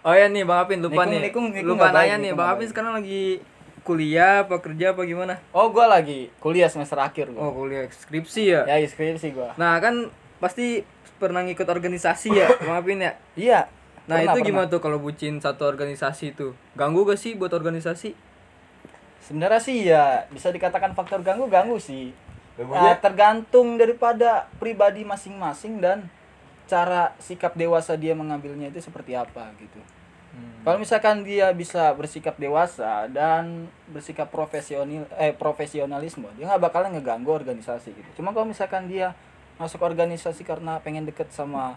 Oh 0.00 0.14
ya 0.14 0.26
nih 0.26 0.42
Bang 0.42 0.62
Apin 0.62 0.78
lupa 0.78 1.02
Nikung, 1.02 1.10
nih. 1.12 1.20
nikung, 1.22 1.44
nikung 1.48 1.68
lupa 1.70 1.90
nanya 1.90 2.16
nih 2.16 2.22
nikung 2.26 2.38
Bang 2.38 2.48
Apin 2.50 2.66
sekarang 2.66 2.92
lagi 2.94 3.42
kuliah 3.80 4.42
apa 4.42 4.58
kerja 4.58 4.92
apa 4.92 5.00
gimana? 5.02 5.40
Oh, 5.48 5.68
gua 5.68 5.86
lagi 5.86 6.28
kuliah 6.38 6.66
semester 6.66 6.96
akhir 6.96 7.30
Oh 7.30 7.48
gua. 7.48 7.50
kuliah 7.56 7.84
skripsi 7.86 8.42
ya. 8.46 8.60
Ya, 8.66 8.82
skripsi 8.82 9.30
gua. 9.30 9.52
Nah 9.54 9.78
kan 9.78 10.08
pasti 10.38 10.84
pernah 11.16 11.40
ngikut 11.40 11.64
organisasi 11.64 12.28
ya 12.30 12.46
Bang 12.60 12.78
Apin 12.78 13.00
ya. 13.00 13.12
Iya. 13.34 13.60
Nah 14.08 14.24
Pernah, 14.24 14.24
itu 14.24 14.38
pernah. 14.40 14.48
gimana 14.48 14.66
tuh 14.72 14.80
kalau 14.80 14.98
bucin 14.98 15.36
satu 15.36 15.68
organisasi 15.68 16.32
itu? 16.32 16.56
Ganggu 16.72 17.04
gak 17.04 17.20
sih 17.20 17.36
buat 17.36 17.52
organisasi? 17.52 18.16
Sebenarnya 19.20 19.60
sih 19.60 19.84
ya 19.84 20.24
bisa 20.32 20.48
dikatakan 20.48 20.96
faktor 20.96 21.20
ganggu 21.20 21.44
ganggu 21.52 21.76
sih. 21.76 22.16
Ganggunya? 22.56 22.96
Nah, 22.96 22.96
tergantung 22.96 23.76
daripada 23.76 24.48
pribadi 24.56 25.04
masing-masing 25.04 25.84
dan 25.84 26.08
cara 26.64 27.12
sikap 27.20 27.52
dewasa 27.52 28.00
dia 28.00 28.16
mengambilnya 28.16 28.72
itu 28.72 28.80
seperti 28.80 29.12
apa 29.12 29.52
gitu. 29.60 29.80
Kalau 30.62 30.78
misalkan 30.78 31.24
dia 31.24 31.48
bisa 31.56 31.90
bersikap 31.96 32.36
dewasa 32.36 33.08
dan 33.08 33.66
bersikap 33.88 34.28
profesional 34.28 35.08
eh 35.16 35.32
profesionalisme, 35.32 36.28
dia 36.36 36.44
nggak 36.44 36.62
bakalan 36.68 36.92
ngeganggu 36.94 37.32
organisasi 37.32 37.96
gitu. 37.96 38.08
Cuma 38.20 38.36
kalau 38.36 38.44
misalkan 38.46 38.84
dia 38.86 39.16
masuk 39.56 39.80
organisasi 39.80 40.44
karena 40.44 40.78
pengen 40.84 41.08
deket 41.08 41.32
sama 41.32 41.74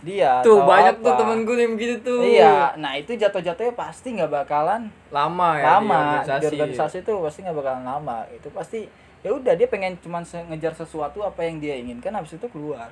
dia 0.00 0.40
Tuh 0.40 0.60
atau 0.60 0.68
banyak 0.68 0.94
apa, 0.96 1.04
tuh 1.04 1.14
temen 1.20 1.38
gue 1.44 1.56
yang 1.56 1.74
begitu 1.76 1.94
tuh. 2.00 2.20
Iya, 2.24 2.72
nah 2.80 2.92
itu 2.96 3.12
jatuh-jatuhnya 3.12 3.74
pasti 3.76 4.16
nggak 4.16 4.32
bakalan 4.32 4.88
Lama 5.12 5.48
ya 5.60 5.76
lama 5.76 5.92
di 5.92 6.00
di 6.00 6.16
organisasi. 6.16 6.56
organisasi 6.56 6.96
itu 7.04 7.12
pasti 7.20 7.38
nggak 7.44 7.56
bakalan 7.60 7.84
lama 7.84 8.16
itu 8.32 8.48
pasti 8.48 8.80
ya 9.20 9.30
udah 9.30 9.52
dia 9.52 9.68
pengen 9.68 10.00
cuman 10.00 10.24
ngejar 10.24 10.72
sesuatu 10.72 11.20
apa 11.20 11.44
yang 11.44 11.60
dia 11.60 11.76
inginkan 11.76 12.16
habis 12.16 12.32
itu 12.32 12.48
keluar 12.48 12.88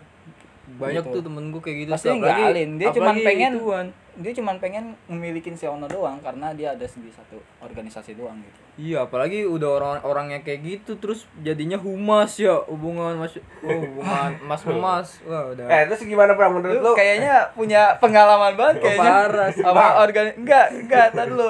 Banyak 0.69 1.01
Gitu. 1.09 1.15
tuh 1.17 1.23
temen 1.25 1.49
gue 1.49 1.63
kayak 1.65 1.77
gitu. 1.81 1.91
pasti 1.97 2.09
nggak 2.13 2.37
alin 2.53 2.71
dia 2.77 2.89
cuman 2.93 3.15
apalagi 3.17 3.25
pengen 3.25 3.53
ituan. 3.57 3.87
Dia 4.19 4.33
cuman 4.35 4.59
pengen 4.59 4.99
memiliki 5.07 5.55
si 5.55 5.63
ono 5.65 5.87
doang 5.87 6.19
karena 6.19 6.51
dia 6.51 6.75
ada 6.75 6.83
di 6.83 7.11
satu 7.15 7.39
organisasi 7.63 8.19
doang 8.19 8.43
gitu. 8.43 8.59
Iya, 8.79 9.11
apalagi 9.11 9.43
udah 9.47 9.71
orang-orang 9.79 10.39
yang 10.39 10.43
kayak 10.43 10.61
gitu 10.63 10.99
terus 10.99 11.27
jadinya 11.43 11.79
humas 11.79 12.35
ya 12.39 12.63
hubungan 12.67 13.19
mas 13.19 13.39
oh, 13.39 13.79
hubungan. 13.87 14.31
Mas 14.43 14.63
mas 14.67 15.09
wah 15.23 15.55
udah. 15.55 15.67
Eh, 15.71 15.83
terus 15.87 16.03
gimana 16.03 16.35
Bang 16.35 16.59
menurut 16.59 16.83
lu 16.83 16.91
lu? 16.91 16.93
kayaknya 16.99 17.51
punya 17.55 17.95
pengalaman 18.03 18.55
banget 18.59 18.83
kayaknya. 18.83 19.03
parah 19.03 19.49
sih, 19.55 19.63
sama 19.63 19.79
Bang. 19.79 19.95
organi 20.03 20.31
enggak 20.35 20.67
enggak 20.75 21.07
tadi 21.15 21.33
lu. 21.35 21.49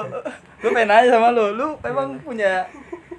Lu 0.61 0.67
pengen 0.69 0.87
nanya 0.89 1.09
sama 1.09 1.29
lu. 1.33 1.45
Lu 1.57 1.67
emang 1.81 2.17
punya 2.21 2.65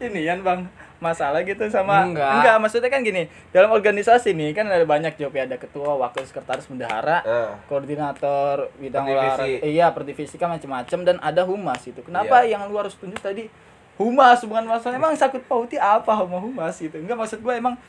ini 0.01 0.25
kan 0.25 0.39
bang 0.41 0.61
masalah 1.01 1.41
gitu 1.43 1.65
sama 1.67 2.05
Enggak. 2.05 2.57
maksudnya 2.57 2.87
kan 2.87 3.01
gini 3.01 3.25
dalam 3.51 3.69
organisasi 3.69 4.31
nih 4.31 4.53
kan 4.53 4.65
ada 4.65 4.85
banyak 4.85 5.17
job 5.17 5.33
ya 5.33 5.43
ada 5.43 5.57
ketua 5.57 5.97
wakil 5.97 6.23
sekretaris 6.23 6.65
bendahara 6.65 7.21
Eh, 7.23 7.51
koordinator 7.67 8.69
bidang 8.77 9.05
olahraga 9.07 9.45
iya 9.61 9.89
per 9.89 10.05
divisi 10.05 10.37
kan 10.37 10.49
macam-macam 10.51 10.99
dan 11.03 11.17
ada 11.19 11.43
humas 11.43 11.81
itu 11.83 12.01
kenapa 12.01 12.41
Iya. 12.41 12.55
yang 12.55 12.69
lu 12.69 12.77
harus 12.77 12.93
tunjuk 12.95 13.17
tadi 13.17 13.49
humas 13.97 14.41
bukan 14.43 14.63
masalah 14.63 14.95
emang 14.95 15.13
sakut 15.15 15.41
pauti 15.43 15.75
apa 15.75 16.15
sama 16.15 16.37
humas 16.37 16.77
gitu 16.77 16.95
enggak 16.95 17.17
maksud 17.17 17.39
gue 17.39 17.55
emang 17.55 17.81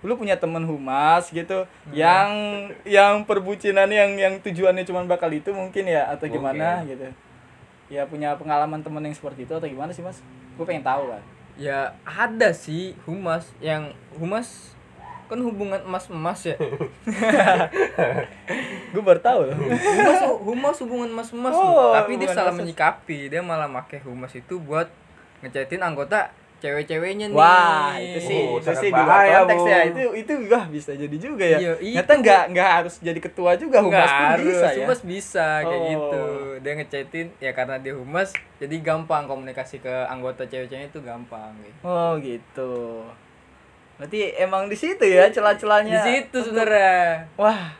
lu 0.00 0.14
punya 0.14 0.34
temen 0.34 0.62
humas 0.62 1.26
gitu 1.28 1.62
Hmm. 1.82 1.90
yang 1.92 2.30
yang 2.84 3.14
perbucinan 3.22 3.86
yang 3.88 4.10
yang 4.12 4.34
tujuannya 4.38 4.82
cuma 4.82 5.02
bakal 5.04 5.26
itu 5.28 5.50
mungkin 5.50 5.82
ya 5.84 6.06
atau 6.08 6.26
gimana 6.26 6.80
Mungkin. 6.80 6.90
gitu 6.92 7.06
ya 7.88 8.02
punya 8.04 8.34
pengalaman 8.34 8.78
temen 8.80 8.98
yang 9.00 9.14
seperti 9.14 9.42
itu 9.42 9.52
atau 9.52 9.64
gimana 9.64 9.90
sih 9.90 10.02
mas 10.02 10.18
gue 10.52 10.62
pengen 10.62 10.82
tahu 10.82 11.06
kan 11.08 11.22
ya 11.56 11.96
ada 12.04 12.52
sih 12.52 12.92
humas 13.08 13.48
yang 13.64 13.92
humas 14.16 14.76
kan 15.26 15.42
hubungan 15.42 15.82
emas 15.82 16.06
emas 16.06 16.40
ya. 16.46 16.54
Gue 18.94 19.02
baru 19.02 19.18
tahu 19.18 19.50
loh. 19.50 19.56
Humas 19.58 20.20
humas 20.22 20.76
hubungan 20.86 21.08
emas 21.10 21.28
emas 21.34 21.50
Oh, 21.50 21.90
tapi 21.90 22.14
dia 22.14 22.30
salah 22.30 22.54
menyikapi 22.54 23.26
dia 23.26 23.42
malah 23.42 23.66
pakai 23.66 24.06
humas 24.06 24.30
itu 24.38 24.62
buat 24.62 24.86
ngechatin 25.42 25.82
anggota 25.82 26.30
cewek-ceweknya 26.56 27.28
nih 27.28 27.36
Wah, 27.36 27.92
itu 27.94 28.18
sih, 28.18 28.40
Oh, 28.42 28.56
itu 28.56 28.72
sih 28.74 28.88
di 28.88 28.96
bahaya, 28.96 29.44
konteks 29.44 29.62
ya. 29.62 29.78
Itu 29.84 30.00
itu 30.14 30.32
wah 30.48 30.64
bisa 30.66 30.90
jadi 30.92 31.16
juga 31.16 31.44
ya. 31.44 31.58
Iya, 31.58 31.72
Ternyata 31.76 32.12
nggak 32.16 32.42
nggak 32.50 32.70
harus 32.74 32.94
jadi 32.98 33.20
ketua 33.20 33.50
juga 33.54 33.78
humas 33.78 33.92
Nggak 34.02 34.08
pun 34.10 34.26
harus, 34.30 34.46
bisa 34.46 34.66
ya. 34.66 34.76
humas 34.80 35.00
bisa 35.02 35.46
kayak 35.60 35.76
Oh. 35.76 35.86
gitu 35.86 36.22
dia 36.56 36.72
ngechatin 36.74 37.26
ya 37.36 37.50
karena 37.52 37.76
dia 37.76 37.92
humas 37.92 38.28
jadi 38.56 38.76
gampang 38.80 39.24
komunikasi 39.24 39.78
ke 39.78 39.94
anggota 40.06 40.42
cewek-ceweknya 40.42 40.88
itu 40.88 41.00
gampang 41.00 41.52
gitu. 41.58 41.78
Oh, 41.82 42.16
gitu. 42.16 42.72
Berarti 43.96 44.18
emang 44.36 44.66
di 44.66 44.74
situ 44.74 45.02
ya 45.02 45.28
celah-celahnya. 45.28 45.92
di 45.94 46.00
situ 46.02 46.36
sebenarnya 46.42 47.24
Wah, 47.34 47.72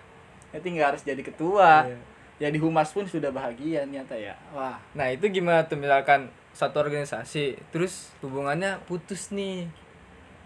berarti 0.48 0.68
nggak 0.70 0.88
harus 0.90 1.02
jadi 1.02 1.20
ketua. 1.20 1.84
Iya. 1.84 1.98
Jadi 2.38 2.58
humas 2.58 2.92
pun 2.92 3.04
sudah 3.04 3.28
bahagia 3.30 3.80
ternyata 3.82 4.12
ya. 4.12 4.36
Wah. 4.50 4.76
Nah 4.92 5.08
itu 5.08 5.24
gimana 5.26 5.64
tuh 5.64 5.76
misalkan 5.76 6.28
satu 6.56 6.80
organisasi 6.80 7.60
terus 7.68 8.16
hubungannya 8.24 8.80
putus 8.88 9.28
nih. 9.28 9.68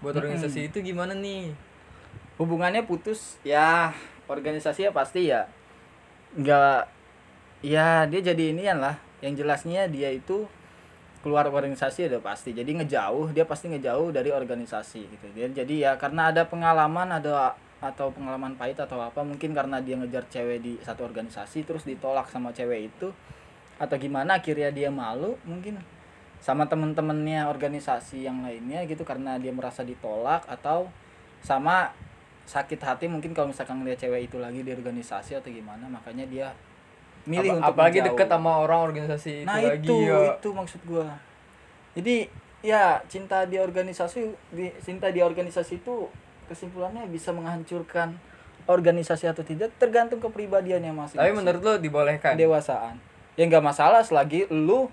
Buat 0.02 0.18
organisasi 0.18 0.66
itu 0.66 0.82
gimana 0.82 1.14
nih? 1.14 1.54
Hubungannya 2.34 2.82
putus 2.82 3.38
ya 3.46 3.94
organisasi 4.26 4.90
ya 4.90 4.90
pasti 4.90 5.30
ya 5.30 5.46
nggak 6.34 6.82
ya 7.62 8.10
dia 8.10 8.20
jadi 8.34 8.50
inian 8.50 8.82
lah. 8.82 8.98
Yang 9.22 9.46
jelasnya 9.46 9.86
dia 9.86 10.10
itu 10.10 10.50
keluar 11.22 11.46
organisasi 11.46 12.10
udah 12.10 12.18
pasti. 12.18 12.58
Jadi 12.58 12.82
ngejauh 12.82 13.30
dia 13.30 13.46
pasti 13.46 13.70
ngejauh 13.70 14.10
dari 14.10 14.34
organisasi 14.34 15.06
gitu. 15.06 15.26
Dia 15.30 15.46
jadi 15.46 15.74
ya 15.78 15.92
karena 15.94 16.34
ada 16.34 16.42
pengalaman 16.42 17.22
ada 17.22 17.54
atau 17.80 18.10
pengalaman 18.12 18.58
pahit 18.58 18.76
atau 18.76 19.00
apa 19.00 19.22
mungkin 19.22 19.54
karena 19.54 19.78
dia 19.80 19.96
ngejar 19.96 20.26
cewek 20.28 20.58
di 20.60 20.72
satu 20.84 21.06
organisasi 21.06 21.64
terus 21.64 21.88
ditolak 21.88 22.28
sama 22.28 22.52
cewek 22.52 22.92
itu 22.92 23.08
atau 23.80 23.96
gimana 23.96 24.36
akhirnya 24.36 24.68
dia 24.68 24.92
malu 24.92 25.40
mungkin 25.48 25.80
sama 26.40 26.64
temen-temennya 26.64 27.46
organisasi 27.46 28.24
yang 28.24 28.40
lainnya 28.40 28.84
gitu 28.88 29.04
karena 29.04 29.36
dia 29.36 29.52
merasa 29.52 29.84
ditolak 29.84 30.44
atau 30.48 30.88
sama 31.44 31.92
sakit 32.48 32.80
hati 32.80 33.06
mungkin 33.06 33.30
kalau 33.30 33.52
misalkan 33.52 33.78
ngeliat 33.78 34.00
cewek 34.00 34.26
itu 34.26 34.40
lagi 34.40 34.64
di 34.64 34.72
organisasi 34.72 35.36
atau 35.36 35.52
gimana 35.52 35.86
makanya 35.86 36.24
dia 36.26 36.48
milih 37.28 37.52
Apa- 37.52 37.58
untuk 37.60 37.72
apalagi 37.76 37.98
menjauh. 38.00 38.16
deket 38.16 38.28
sama 38.32 38.52
orang 38.58 38.80
organisasi 38.82 39.32
nah 39.44 39.60
itu 39.60 39.68
itu 39.68 39.94
lagi 39.94 40.08
ya. 40.08 40.20
itu 40.34 40.48
maksud 40.50 40.80
gua 40.88 41.06
jadi 41.92 42.16
ya 42.60 42.84
cinta 43.06 43.44
di 43.44 43.56
organisasi 43.56 44.20
di 44.50 44.66
cinta 44.80 45.12
di 45.12 45.20
organisasi 45.20 45.78
itu 45.78 46.08
kesimpulannya 46.48 47.04
bisa 47.06 47.30
menghancurkan 47.30 48.16
organisasi 48.66 49.28
atau 49.28 49.44
tidak 49.44 49.70
tergantung 49.76 50.18
kepribadiannya 50.18 50.90
masing-masing 50.90 51.20
Tapi 51.20 51.32
menurut 51.32 51.60
lo 51.60 51.74
dibolehkan? 51.76 52.34
kedewasaan 52.34 52.96
ya 53.36 53.44
nggak 53.46 53.64
masalah 53.64 54.02
selagi 54.02 54.48
lu 54.50 54.90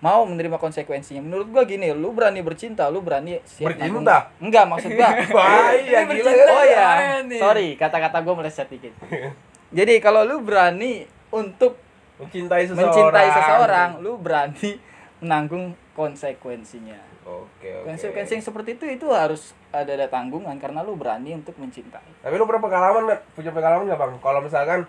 mau 0.00 0.24
menerima 0.24 0.56
konsekuensinya 0.56 1.20
menurut 1.20 1.48
gua 1.48 1.62
gini 1.62 1.92
lu 1.92 2.10
berani 2.10 2.40
bercinta 2.40 2.88
lu 2.88 3.00
berani 3.00 3.36
siap 3.42 3.72
Bercinta? 3.72 3.84
nanggung- 3.86 4.08
enggak 4.42 4.64
maksud 4.66 4.90
gua 4.90 5.08
Bahaya 5.36 6.00
gila. 6.06 6.32
oh 6.50 6.64
ya 6.64 6.88
sorry 7.36 7.68
kata-kata 7.74 8.18
gua 8.20 8.34
meleset 8.34 8.66
dikit 8.66 8.96
jadi 9.76 10.00
kalau 10.00 10.24
lu 10.24 10.40
berani 10.40 11.04
untuk 11.28 11.76
Mencintai 12.16 12.64
seseorang. 12.64 12.84
mencintai 12.86 13.28
seseorang 13.30 13.90
lu 13.98 14.12
berani 14.16 14.76
menanggung 15.18 15.72
konsekuensinya 15.94 16.96
Oke, 17.22 17.68
oke. 17.70 17.84
konsekuensi 17.86 18.32
yang 18.34 18.42
seperti 18.42 18.70
itu 18.74 18.84
itu 18.90 19.06
harus 19.08 19.52
ada 19.70 19.88
ada 19.90 20.04
tanggungan 20.04 20.56
karena 20.56 20.80
lu 20.80 20.96
berani 20.96 21.32
untuk 21.34 21.52
mencintai 21.54 22.02
Tapi 22.18 22.34
lu 22.34 22.44
pernah 22.44 22.60
pengalaman 22.60 23.02
nggak? 23.06 23.20
Punya 23.32 23.52
pengalaman 23.52 23.84
nggak 23.84 24.00
bang? 24.00 24.12
Kalau 24.18 24.40
misalkan 24.40 24.80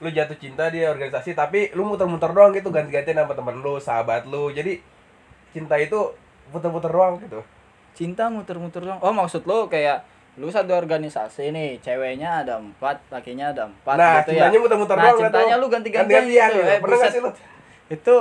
lu 0.00 0.08
jatuh 0.08 0.36
cinta 0.36 0.68
di 0.68 0.84
organisasi, 0.84 1.32
tapi 1.32 1.72
lu 1.72 1.84
muter-muter 1.84 2.28
doang 2.30 2.52
gitu, 2.52 2.68
ganti-gantian 2.68 3.16
sama 3.16 3.32
temen 3.32 3.56
lu, 3.60 3.80
sahabat 3.80 4.28
lu. 4.28 4.52
Jadi 4.52 4.78
cinta 5.50 5.80
itu 5.80 6.12
muter-muter 6.52 6.92
doang 6.92 7.16
gitu. 7.18 7.40
cinta 7.96 8.28
muter-muter 8.28 8.84
dong 8.84 9.00
oh 9.00 9.08
maksud 9.08 9.48
lu 9.48 9.66
kayak 9.66 10.04
lu 10.36 10.52
satu 10.52 10.76
organisasi 10.76 11.48
nih 11.48 11.80
ceweknya 11.80 12.44
ada 12.44 12.60
empat 12.60 13.00
lakinya 13.08 13.56
ada 13.56 13.64
empat 13.64 13.96
nah, 13.96 14.20
gitu 14.20 14.36
ya 14.36 14.46
cintanya 14.46 14.58
muter-muter 14.60 14.96
nah 15.00 15.04
doang 15.08 15.18
cintanya 15.24 15.54
lu 15.56 15.66
ganti-gantian 15.72 16.22
Ganti-gantian 16.28 16.48
gitu 16.52 16.60
gitu. 16.60 16.70
eh, 16.70 16.78
Pernah 16.84 16.98
buset. 17.00 17.10
sih 17.10 17.20
lu? 17.24 17.30
itu 17.88 18.16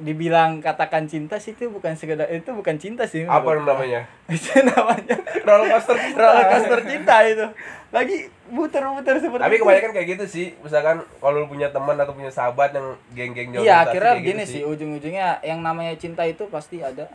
dibilang 0.00 0.58
katakan 0.58 1.04
cinta 1.04 1.36
sih 1.36 1.52
itu 1.52 1.68
bukan 1.68 1.92
sekedar 1.92 2.24
itu 2.26 2.48
bukan 2.50 2.74
cinta 2.74 3.04
sih 3.04 3.22
Apa 3.22 3.52
gua. 3.54 3.68
namanya? 3.68 4.08
itu 4.32 4.48
namanya 4.58 5.16
Roller 5.40 5.68
coaster 5.70 5.96
cinta. 5.98 6.18
roller 6.18 6.44
coaster 6.46 6.80
cinta 6.82 7.16
itu 7.22 7.46
lagi 7.90 8.16
muter-muter 8.46 9.18
seperti 9.18 9.42
Tapi 9.42 9.54
itu. 9.54 9.62
kebanyakan 9.62 9.90
kayak 9.92 10.08
gitu 10.10 10.24
sih. 10.26 10.46
Misalkan 10.58 11.02
kalau 11.14 11.36
lu 11.36 11.46
punya 11.46 11.68
teman 11.68 11.94
atau 11.94 12.10
punya 12.10 12.30
sahabat 12.30 12.70
yang 12.70 12.86
geng-geng 13.10 13.50
di 13.50 13.56
Iya, 13.60 13.82
akhirnya 13.84 14.12
kayak 14.12 14.20
begini 14.20 14.42
gitu 14.42 14.52
sih 14.52 14.62
ujung-ujungnya 14.64 15.28
yang 15.40 15.60
namanya 15.60 15.94
cinta 15.94 16.22
itu 16.22 16.46
pasti 16.46 16.80
ada 16.80 17.10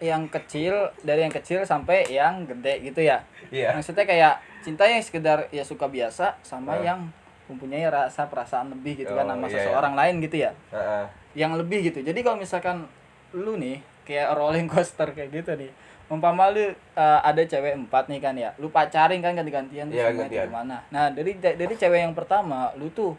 yang 0.00 0.26
kecil 0.26 0.72
dari 0.98 1.20
yang 1.20 1.30
kecil 1.30 1.60
sampai 1.62 2.08
yang 2.08 2.42
gede 2.44 2.80
gitu 2.82 3.00
ya. 3.02 3.20
Iya. 3.50 3.76
Maksudnya 3.76 4.02
kayak 4.02 4.34
cinta 4.60 4.84
yang 4.84 4.98
sekedar 4.98 5.46
ya 5.50 5.60
suka 5.62 5.86
biasa 5.86 6.40
sama 6.40 6.76
Eh. 6.76 6.88
yang 6.88 7.04
mempunyai 7.50 7.82
rasa 7.90 8.30
perasaan 8.30 8.70
lebih 8.70 9.02
gitu 9.02 9.10
kan 9.10 9.26
Oh, 9.26 9.34
sama 9.34 9.46
iya, 9.46 9.54
seseorang 9.58 9.94
lain 9.98 10.14
gitu 10.22 10.36
ya. 10.38 10.50
Heeh. 10.70 11.04
Yang 11.34 11.52
lebih 11.60 11.78
gitu. 11.90 11.98
Jadi 12.00 12.20
kalau 12.22 12.38
misalkan 12.38 12.86
lu 13.34 13.58
nih 13.58 13.82
kayak 14.06 14.30
rolling 14.32 14.70
coaster 14.70 15.10
kayak 15.10 15.34
gitu 15.34 15.58
nih. 15.58 15.70
Umpama 16.06 16.50
lu 16.50 16.62
eh, 16.62 16.74
ada 16.96 17.38
cewek 17.38 17.74
empat 17.76 18.06
nih 18.06 18.18
kan 18.18 18.34
ya. 18.34 18.50
Lu 18.58 18.70
pacarin 18.70 19.18
kan 19.18 19.34
ganti-gantian 19.34 19.90
Iya, 19.90 20.10
semuanya 20.10 20.26
gantian. 20.26 20.46
ke 20.46 20.54
mana. 20.54 20.76
Nah, 20.90 21.10
dari 21.10 21.32
dari 21.38 21.74
cewek 21.74 22.00
yang 22.02 22.14
pertama 22.14 22.70
lu 22.74 22.90
tuh 22.90 23.14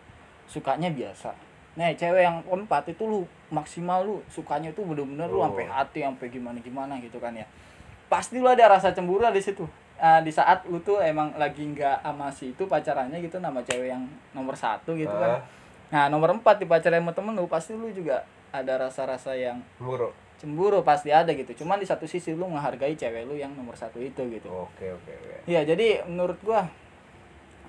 sukanya 0.48 0.92
biasa. 0.92 1.32
Nah, 1.80 1.88
cewek 1.92 2.20
yang 2.20 2.44
keempat 2.44 2.92
itu 2.92 3.04
lu 3.04 3.24
maksimal 3.48 4.04
lu 4.04 4.20
sukanya 4.28 4.72
tuh 4.72 4.84
bener-bener 4.84 5.28
lu 5.28 5.40
Oh. 5.40 5.48
sampai 5.48 5.68
hati, 5.68 6.00
sampai 6.04 6.28
gimana-gimana 6.28 7.00
gitu 7.00 7.16
kan 7.20 7.32
ya. 7.32 7.48
Pasti 8.12 8.44
lu 8.44 8.48
ada 8.48 8.68
rasa 8.68 8.92
cemburu 8.92 9.24
di 9.32 9.40
situ. 9.40 9.64
Ah, 10.02 10.18
di 10.18 10.34
saat 10.34 10.66
lu 10.66 10.82
tuh 10.82 10.98
emang 10.98 11.30
lagi 11.36 11.62
nggak 11.64 12.02
sama 12.02 12.28
si 12.28 12.50
itu 12.50 12.66
pacarannya 12.66 13.22
gitu 13.22 13.38
nama 13.38 13.62
cewek 13.62 13.86
yang 13.88 14.02
nomor 14.32 14.58
satu 14.58 14.98
gitu 14.98 15.14
kan. 15.14 15.38
Ah, 15.38 15.42
Nah, 15.92 16.06
nomor 16.08 16.32
empat 16.32 16.56
di 16.56 16.66
pacaran 16.66 16.98
sama 16.98 17.12
temen 17.12 17.36
lu 17.36 17.46
pasti 17.46 17.72
lu 17.72 17.86
juga 17.88 18.24
ada 18.50 18.82
rasa-rasa 18.82 19.32
yang 19.32 19.62
muruk. 19.78 20.10
cemburu 20.36 20.82
pasti 20.82 21.14
ada 21.14 21.30
gitu. 21.30 21.54
Cuman 21.54 21.78
di 21.78 21.86
satu 21.86 22.10
sisi 22.10 22.34
lu 22.34 22.48
menghargai 22.48 22.96
cewek 22.96 23.24
lu 23.24 23.36
yang 23.36 23.54
nomor 23.54 23.78
satu 23.78 24.02
itu 24.02 24.18
gitu. 24.26 24.50
Oke, 24.50 24.90
oke, 24.90 25.12
oke. 25.14 25.36
Iya, 25.46 25.62
jadi 25.64 26.02
menurut 26.04 26.42
gua 26.42 26.66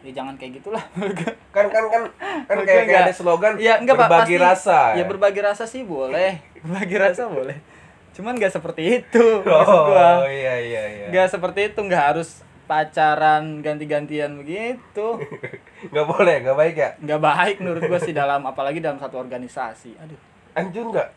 ya 0.00 0.10
jangan 0.12 0.34
kayak 0.34 0.56
gitulah. 0.56 0.80
Kan 1.52 1.68
kan 1.68 1.84
kan 1.86 2.02
kan 2.48 2.58
kayak, 2.64 2.88
kayak 2.88 3.02
ada 3.04 3.12
slogan 3.12 3.60
Iya, 3.60 3.76
enggak 3.76 4.00
berbagi 4.00 4.34
pasti- 4.34 4.40
rasa. 4.40 4.78
Ya 4.96 5.04
berbagi 5.04 5.40
rasa 5.42 5.64
sih 5.68 5.84
boleh. 5.84 6.40
Berbagi 6.64 6.96
rasa 6.96 7.28
boleh. 7.28 7.60
Cuman 8.12 8.36
nggak 8.36 8.52
seperti 8.52 9.02
itu 9.02 9.24
maksud 9.48 9.78
gua. 9.88 10.24
Oh, 10.24 10.28
iya 10.28 10.54
iya 10.60 10.82
iya. 10.88 11.06
Nggak 11.08 11.28
seperti 11.32 11.72
itu, 11.72 11.80
nggak 11.80 12.04
harus 12.14 12.44
pacaran 12.68 13.60
ganti-gantian 13.60 14.38
begitu. 14.38 15.20
Nggak 15.92 16.06
boleh, 16.08 16.34
nggak 16.46 16.56
baik 16.56 16.76
ya. 16.78 16.90
Nggak 17.02 17.20
baik 17.20 17.56
menurut 17.60 17.82
gua 17.84 18.00
sih 18.00 18.14
dalam 18.14 18.46
apalagi 18.46 18.78
dalam 18.78 18.96
satu 18.96 19.18
organisasi. 19.18 19.98
Aduh. 19.98 20.16
Hancur 20.54 20.94
nggak? 20.94 21.08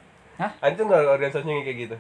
Hah? 0.42 0.52
Hancur 0.60 0.90
nggak 0.90 1.06
organisasinya 1.06 1.64
kayak 1.64 1.78
gitu? 1.88 1.98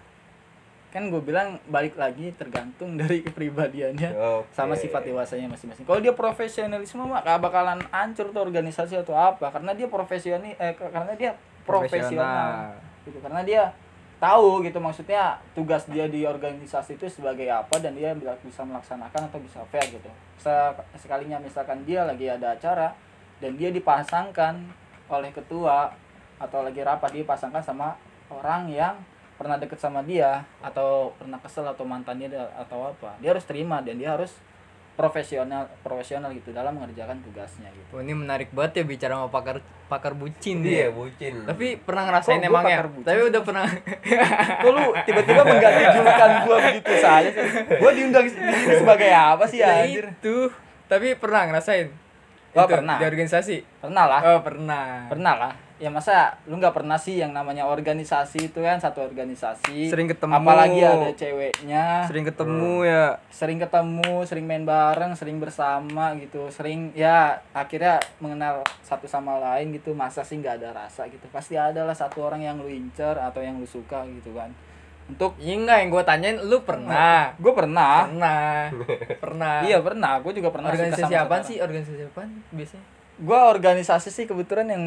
Kan 0.92 1.12
gue 1.12 1.20
bilang 1.20 1.60
balik 1.68 2.00
lagi 2.00 2.32
tergantung 2.40 2.96
dari 3.00 3.20
kepribadiannya 3.22 4.12
Oke. 4.16 4.52
sama 4.56 4.74
sifat 4.76 5.08
dewasanya 5.08 5.48
masing-masing. 5.52 5.84
Kalau 5.86 6.00
dia 6.00 6.16
profesionalisme 6.16 7.04
mah 7.04 7.22
gak 7.24 7.40
bakalan 7.44 7.80
hancur 7.94 8.32
tuh 8.32 8.42
organisasi 8.44 8.98
atau 8.98 9.16
apa 9.16 9.52
karena 9.52 9.76
dia 9.76 9.88
profesional 9.92 10.56
eh 10.56 10.74
karena 10.76 11.14
dia 11.16 11.32
profesional. 11.68 12.76
gitu 13.06 13.22
karena 13.22 13.46
dia 13.46 13.64
tahu 14.18 14.64
gitu 14.64 14.80
maksudnya 14.80 15.38
tugas 15.52 15.84
dia 15.86 16.08
di 16.08 16.24
organisasi 16.24 16.96
itu 16.96 17.06
sebagai 17.12 17.52
apa 17.52 17.76
dan 17.84 17.94
dia 17.94 18.16
bisa 18.16 18.64
melaksanakan 18.64 19.28
atau 19.28 19.40
bisa 19.44 19.60
fair 19.70 19.86
gitu. 19.92 20.10
Se- 20.40 20.76
sekalinya 21.00 21.38
misalkan 21.40 21.84
dia 21.84 22.08
lagi 22.08 22.32
ada 22.32 22.56
acara 22.56 22.96
dan 23.44 23.60
dia 23.60 23.70
dipasangkan 23.70 24.64
oleh 25.12 25.30
ketua 25.36 25.92
atau 26.40 26.60
lagi 26.64 26.82
rapat 26.84 27.12
dia 27.16 27.22
dipasangkan 27.24 27.64
sama 27.64 27.96
orang 28.32 28.72
yang 28.72 28.96
pernah 29.36 29.60
deket 29.60 29.80
sama 29.80 30.00
dia 30.04 30.48
atau 30.64 31.12
pernah 31.20 31.36
kesel 31.44 31.68
atau 31.68 31.84
mantannya 31.84 32.32
atau 32.56 32.96
apa 32.96 33.20
dia 33.20 33.36
harus 33.36 33.44
terima 33.44 33.84
dan 33.84 34.00
dia 34.00 34.16
harus 34.16 34.32
profesional 34.96 35.68
profesional 35.80 36.32
gitu 36.32 36.50
dalam 36.50 36.72
mengerjakan 36.74 37.20
tugasnya 37.20 37.68
gitu 37.70 37.92
Wah, 37.92 38.02
ini 38.02 38.16
menarik 38.16 38.50
banget 38.50 38.80
ya 38.80 38.84
bicara 38.84 39.14
sama 39.16 39.28
pakar 39.28 39.60
pakar 39.86 40.12
bucin 40.12 40.64
Iya, 40.64 40.88
ya. 40.88 40.90
bucin. 40.90 41.44
Tapi 41.44 41.76
pernah 41.78 42.08
ngerasain 42.08 42.40
Kok 42.40 42.48
emangnya? 42.48 42.80
Tapi 43.04 43.20
udah 43.28 43.42
pernah 43.44 43.66
Kok 44.64 44.72
lu 44.72 44.84
tiba-tiba 45.04 45.42
mengganti 45.44 45.84
julukan 45.92 46.30
gua 46.42 46.58
begitu 46.60 46.94
saja 46.96 47.30
sih? 47.30 47.44
Gua 47.78 47.92
diundang 47.92 48.24
di 48.24 48.32
sini 48.32 48.52
sebagai 48.74 49.12
apa 49.12 49.44
sih 49.46 49.60
Ya 49.60 49.84
anjir? 49.84 50.10
itu. 50.10 50.50
Tapi 50.86 51.14
pernah 51.14 51.46
ngerasain? 51.46 51.92
Oh, 52.56 52.64
itu, 52.64 52.74
pernah. 52.80 52.96
Di 52.96 53.06
organisasi? 53.06 53.56
Pernah 53.84 54.06
lah, 54.08 54.22
Oh, 54.24 54.40
pernah. 54.40 55.12
pernah 55.12 55.36
lah. 55.36 55.54
Ya 55.76 55.92
masa 55.92 56.40
lu 56.48 56.56
nggak 56.56 56.72
pernah 56.72 56.96
sih 56.96 57.20
yang 57.20 57.36
namanya 57.36 57.68
organisasi 57.68 58.48
itu 58.48 58.60
kan 58.64 58.80
satu 58.80 59.04
organisasi. 59.04 59.92
Sering 59.92 60.08
ketemu. 60.08 60.32
Apalagi 60.32 60.80
ada 60.80 61.12
ceweknya. 61.12 62.08
Sering 62.08 62.24
ketemu 62.24 62.88
ya. 62.88 63.20
Sering 63.28 63.60
ketemu, 63.60 64.24
sering 64.24 64.48
main 64.48 64.64
bareng, 64.64 65.20
sering 65.20 65.36
bersama 65.44 66.16
gitu. 66.16 66.48
Sering 66.48 66.96
ya 66.96 67.44
akhirnya 67.52 68.00
mengenal 68.24 68.64
satu 68.88 69.04
sama 69.04 69.36
lain 69.36 69.76
gitu. 69.76 69.92
Masa 69.92 70.24
sih 70.24 70.40
nggak 70.40 70.64
ada 70.64 70.72
rasa 70.72 71.12
gitu. 71.12 71.28
Pasti 71.28 71.60
ada 71.60 71.84
lah 71.84 71.92
satu 71.92 72.24
orang 72.24 72.40
yang 72.40 72.56
lu 72.56 72.72
incer 72.72 73.20
atau 73.20 73.44
yang 73.44 73.60
lu 73.60 73.68
suka 73.68 74.08
gitu 74.08 74.32
kan. 74.32 74.56
Untuk 75.06 75.38
Iya 75.38 75.54
enggak 75.56 75.78
yang 75.80 75.90
gue 75.92 76.04
tanyain 76.04 76.38
lu 76.42 76.58
pernah. 76.62 77.38
gue 77.38 77.54
pernah. 77.54 78.10
Pernah. 78.10 78.74
pernah. 79.24 79.56
Iya 79.62 79.78
pernah, 79.80 80.12
gue 80.18 80.34
juga 80.34 80.50
pernah 80.50 80.70
Organisasi 80.70 81.02
sama 81.04 81.14
seseorang. 81.14 81.44
sih? 81.44 81.56
Organisasi 81.60 82.02
apaan 82.06 82.30
biasanya? 82.50 82.86
Gue 83.16 83.40
organisasi 83.40 84.10
sih 84.10 84.26
kebetulan 84.26 84.68
yang 84.68 84.84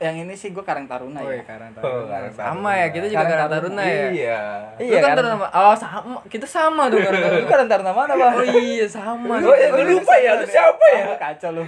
yang 0.00 0.16
ini 0.18 0.32
sih 0.32 0.48
gue 0.48 0.64
Karang 0.64 0.88
Taruna 0.88 1.20
Oh, 1.20 1.28
ya. 1.28 1.36
iya, 1.36 1.44
Karang 1.44 1.70
Oh, 1.70 1.76
Taruna. 1.76 2.08
Karang 2.08 2.32
Sama 2.32 2.48
Taruna. 2.48 2.72
ya, 2.72 2.86
kita 2.88 3.06
juga 3.06 3.18
Karang 3.18 3.28
Karang 3.30 3.50
Taruna. 3.52 3.68
Taruna 3.76 3.84
ya. 3.84 4.06
Iya. 4.08 4.40
Iya 4.80 4.96
kan 4.96 5.04
kan? 5.04 5.16
Taruna. 5.20 5.36
Oh, 5.52 5.74
sama. 5.76 6.18
Kita 6.24 6.46
sama 6.48 6.82
dong 6.88 7.02
Karang 7.04 7.20
Taruna. 7.20 7.46
Karang 7.46 7.68
Taruna 7.68 7.92
mana 7.92 8.12
bang? 8.16 8.32
Oh 8.32 8.44
iya, 8.48 8.86
sama. 8.88 9.34
Oh, 9.38 9.52
ya, 9.52 9.68
lu 9.70 9.82
lupa 9.92 10.14
ya, 10.16 10.30
lu 10.34 10.46
siapa 10.46 10.84
ya? 10.88 11.04
Oh, 11.04 11.18
kacau 11.18 11.50
lu. 11.52 11.64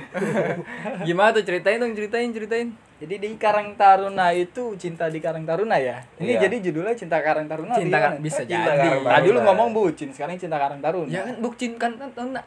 Gimana 1.07 1.29
tuh 1.31 1.45
ceritain 1.45 1.77
dong, 1.77 1.93
ceritain, 1.93 2.29
ceritain. 2.31 2.69
Jadi 3.03 3.15
di 3.19 3.35
Karang 3.35 3.75
Taruna 3.75 4.31
itu 4.31 4.79
cinta 4.79 5.07
di 5.07 5.19
Karang 5.19 5.43
Taruna 5.43 5.75
ya. 5.75 5.99
Ini 6.17 6.33
Iya. 6.33 6.47
jadi 6.47 6.57
judulnya 6.63 6.95
cinta 6.95 7.19
Karang 7.19 7.45
Taruna. 7.45 7.75
Cinta 7.75 7.99
kan? 7.99 8.13
bisa 8.17 8.47
Cinta 8.47 8.73
jadi. 8.73 8.95
Karang 8.95 9.03
Tadi 9.05 9.27
lu 9.27 9.33
Taruna. 9.35 9.47
ngomong 9.49 9.69
bucin, 9.73 10.09
sekarang 10.09 10.37
cinta 10.37 10.55
Karang 10.55 10.79
Taruna. 10.79 11.11
Ya 11.11 11.21
kan 11.25 11.35
bukcin 11.37 11.75
kan 11.75 11.93
kan 11.97 12.09
Taruna. 12.09 12.39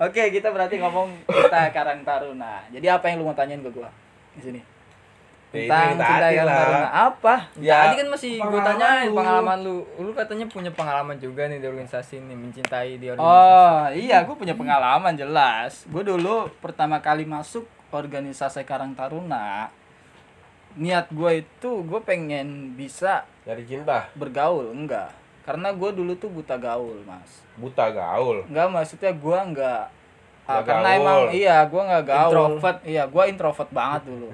Oke, 0.00 0.30
kita 0.30 0.48
berarti 0.48 0.78
ngomong 0.78 1.10
cinta 1.26 1.60
Karang 1.70 2.00
Taruna. 2.02 2.62
Jadi 2.68 2.86
apa 2.86 3.04
yang 3.04 3.18
lu 3.18 3.24
mau 3.24 3.34
tanyain 3.34 3.58
ke 3.58 3.68
gua 3.68 3.90
di 4.32 4.42
sini? 4.44 4.60
Ya, 5.48 5.64
Tentang 5.64 5.80
yang 5.82 5.98
cinta 5.98 6.14
Karang 6.28 6.46
lah. 6.46 6.54
Taruna 6.54 6.88
apa? 6.92 7.34
Ya, 7.58 7.78
Tadi 7.82 7.94
kan 7.96 8.08
masih 8.08 8.32
gue 8.36 8.44
pengalaman 8.44 8.68
tanyain 8.68 9.04
lu. 9.04 9.16
pengalaman 9.16 9.58
lu. 9.58 9.76
Lu 9.98 10.10
katanya 10.12 10.46
punya 10.46 10.70
pengalaman 10.70 11.16
juga 11.16 11.42
nih 11.44 11.58
di 11.58 11.66
organisasi 11.66 12.14
nih, 12.20 12.36
mencintai 12.38 12.90
di 12.94 13.06
organisasi. 13.08 13.26
Oh 13.26 13.80
iya, 13.90 14.22
gue 14.22 14.36
punya 14.36 14.54
pengalaman 14.54 15.14
jelas. 15.14 15.82
Gue 15.84 16.04
dulu 16.04 16.46
pertama 16.60 17.00
kali 17.00 17.24
masuk 17.24 17.66
organisasi 17.88 18.62
Karang 18.68 18.92
Taruna, 18.92 19.72
niat 20.76 21.08
gue 21.10 21.42
itu 21.42 21.70
gue 21.84 22.00
pengen 22.04 22.76
bisa 22.76 23.24
Dari 23.42 23.64
cinta, 23.64 24.12
bergaul, 24.14 24.70
enggak. 24.70 25.10
Karena 25.48 25.72
gue 25.72 25.90
dulu 25.96 26.12
tuh 26.20 26.28
buta 26.28 26.60
gaul, 26.60 27.00
mas. 27.08 27.40
buta 27.56 27.88
gaul. 27.88 28.44
Enggak, 28.46 28.68
maksudnya 28.68 29.12
gue 29.16 29.38
enggak. 29.40 29.84
Ah, 30.48 30.64
karena 30.64 30.88
gaul. 30.92 31.00
emang 31.00 31.20
iya 31.32 31.56
gue 31.64 31.82
nggak 31.82 32.04
gaul. 32.04 32.32
Introvert. 32.32 32.78
Iya, 32.84 33.02
gue 33.08 33.22
introvert 33.28 33.70
banget 33.72 34.02
dulu. 34.08 34.28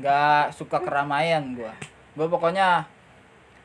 Nggak 0.00 0.44
suka 0.56 0.78
keramaian 0.80 1.44
gue. 1.56 1.72
Gue 2.16 2.26
pokoknya 2.28 2.84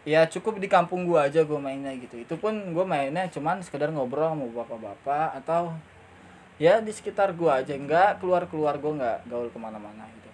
ya 0.05 0.21
cukup 0.29 0.61
di 0.61 0.69
kampung 0.71 1.03
gue 1.03 1.19
aja 1.19 1.43
gue 1.43 1.59
mainnya 1.59 1.91
gitu. 1.99 2.15
Itu 2.19 2.35
pun 2.39 2.53
gue 2.71 2.85
mainnya 2.87 3.27
cuman 3.27 3.59
sekedar 3.59 3.91
ngobrol 3.91 4.31
sama 4.31 4.47
bapak-bapak 4.51 5.43
atau 5.43 5.75
ya 6.55 6.79
di 6.79 6.91
sekitar 6.91 7.35
gue 7.35 7.51
aja 7.51 7.75
nggak 7.75 8.23
keluar 8.23 8.47
keluar 8.47 8.79
gue 8.79 8.91
nggak 8.95 9.27
gaul 9.27 9.51
ke 9.51 9.59
mana-mana 9.59 10.07
gitu. 10.07 10.29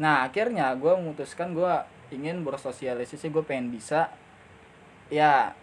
Nah 0.00 0.24
akhirnya 0.28 0.72
gue 0.76 0.92
memutuskan 0.92 1.56
gue 1.56 1.72
ingin 2.12 2.44
bersosialisasi 2.44 3.32
gue 3.32 3.42
pengen 3.42 3.72
bisa 3.72 4.12
ya 5.08 5.56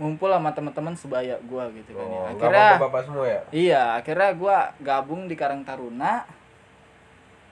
ngumpul 0.00 0.32
sama 0.32 0.56
teman-teman 0.56 0.96
sebaya 0.96 1.36
gue 1.44 1.64
gitu 1.82 1.92
kan 1.92 2.06
ya. 2.08 2.16
Oh, 2.16 2.24
Akhirnya 2.32 2.68
bapak-bapak 2.80 3.02
semua 3.04 3.26
ya? 3.28 3.40
Iya, 3.52 3.82
akhirnya 4.00 4.30
gua 4.32 4.58
gabung 4.80 5.28
di 5.28 5.36
Karang 5.36 5.60
Taruna. 5.60 6.24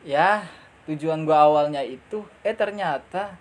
Ya, 0.01 0.49
tujuan 0.89 1.29
gua 1.29 1.45
awalnya 1.45 1.85
itu, 1.85 2.25
eh 2.41 2.57
ternyata, 2.57 3.37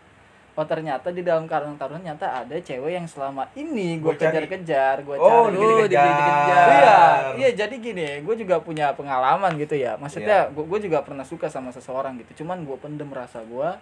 oh 0.58 0.66
ternyata 0.66 1.14
di 1.14 1.22
dalam 1.22 1.46
Karang 1.46 1.78
Taruna 1.78 2.02
ternyata 2.02 2.42
ada 2.42 2.58
cewek 2.58 2.98
yang 2.98 3.06
selama 3.06 3.46
ini 3.54 4.02
cari. 4.02 4.18
kejar-kejar, 4.18 5.06
gua 5.06 5.16
Oh, 5.16 5.46
cari. 5.48 5.56
dikejar-kejar. 5.56 6.06
dikejar-kejar. 6.10 6.68
Iya, 6.74 6.98
iya 7.38 7.50
jadi 7.54 7.76
gini, 7.78 8.08
gue 8.26 8.36
juga 8.36 8.58
punya 8.58 8.90
pengalaman 8.98 9.54
gitu 9.56 9.78
ya. 9.78 9.94
Maksudnya, 10.02 10.50
Iya. 10.50 10.58
gue 10.58 10.80
juga 10.82 11.06
pernah 11.06 11.22
suka 11.22 11.46
sama 11.46 11.70
seseorang 11.70 12.18
gitu. 12.18 12.42
Cuman 12.42 12.66
gue 12.66 12.74
pendem 12.76 13.06
rasa 13.08 13.46
gua 13.46 13.78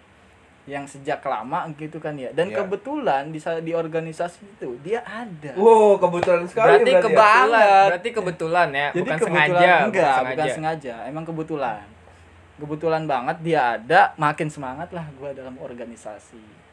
yang 0.66 0.82
sejak 0.84 1.22
lama 1.22 1.70
gitu 1.78 1.96
kan 1.96 2.12
ya. 2.18 2.28
Dan 2.34 2.50
Iya. 2.50 2.60
kebetulan 2.60 3.30
di 3.30 3.38
di 3.62 3.72
organisasi 3.72 4.44
itu 4.58 4.76
dia 4.82 5.00
ada. 5.00 5.54
Wow, 5.56 5.96
kebetulan 5.96 6.42
sekali 6.44 6.66
Berarti 6.76 6.90
ya. 6.90 7.00
kebetulan, 7.00 7.46
Banget. 7.48 7.86
berarti 7.88 8.08
kebetulan 8.12 8.68
ya, 8.68 8.88
Jadi 8.90 8.98
bukan 9.00 9.16
kebetulan 9.16 9.46
sengaja, 9.48 9.72
enggak, 9.80 10.10
bukan 10.12 10.26
bukan 10.28 10.46
sengaja. 10.52 10.94
Emang 11.08 11.24
kebetulan. 11.24 11.80
Kebetulan 12.56 13.02
banget 13.06 13.36
dia 13.40 13.60
ada, 13.78 14.00
makin 14.16 14.48
semangat 14.50 14.88
lah 14.90 15.06
gua 15.14 15.30
dalam 15.32 15.54
organisasi. 15.56 16.65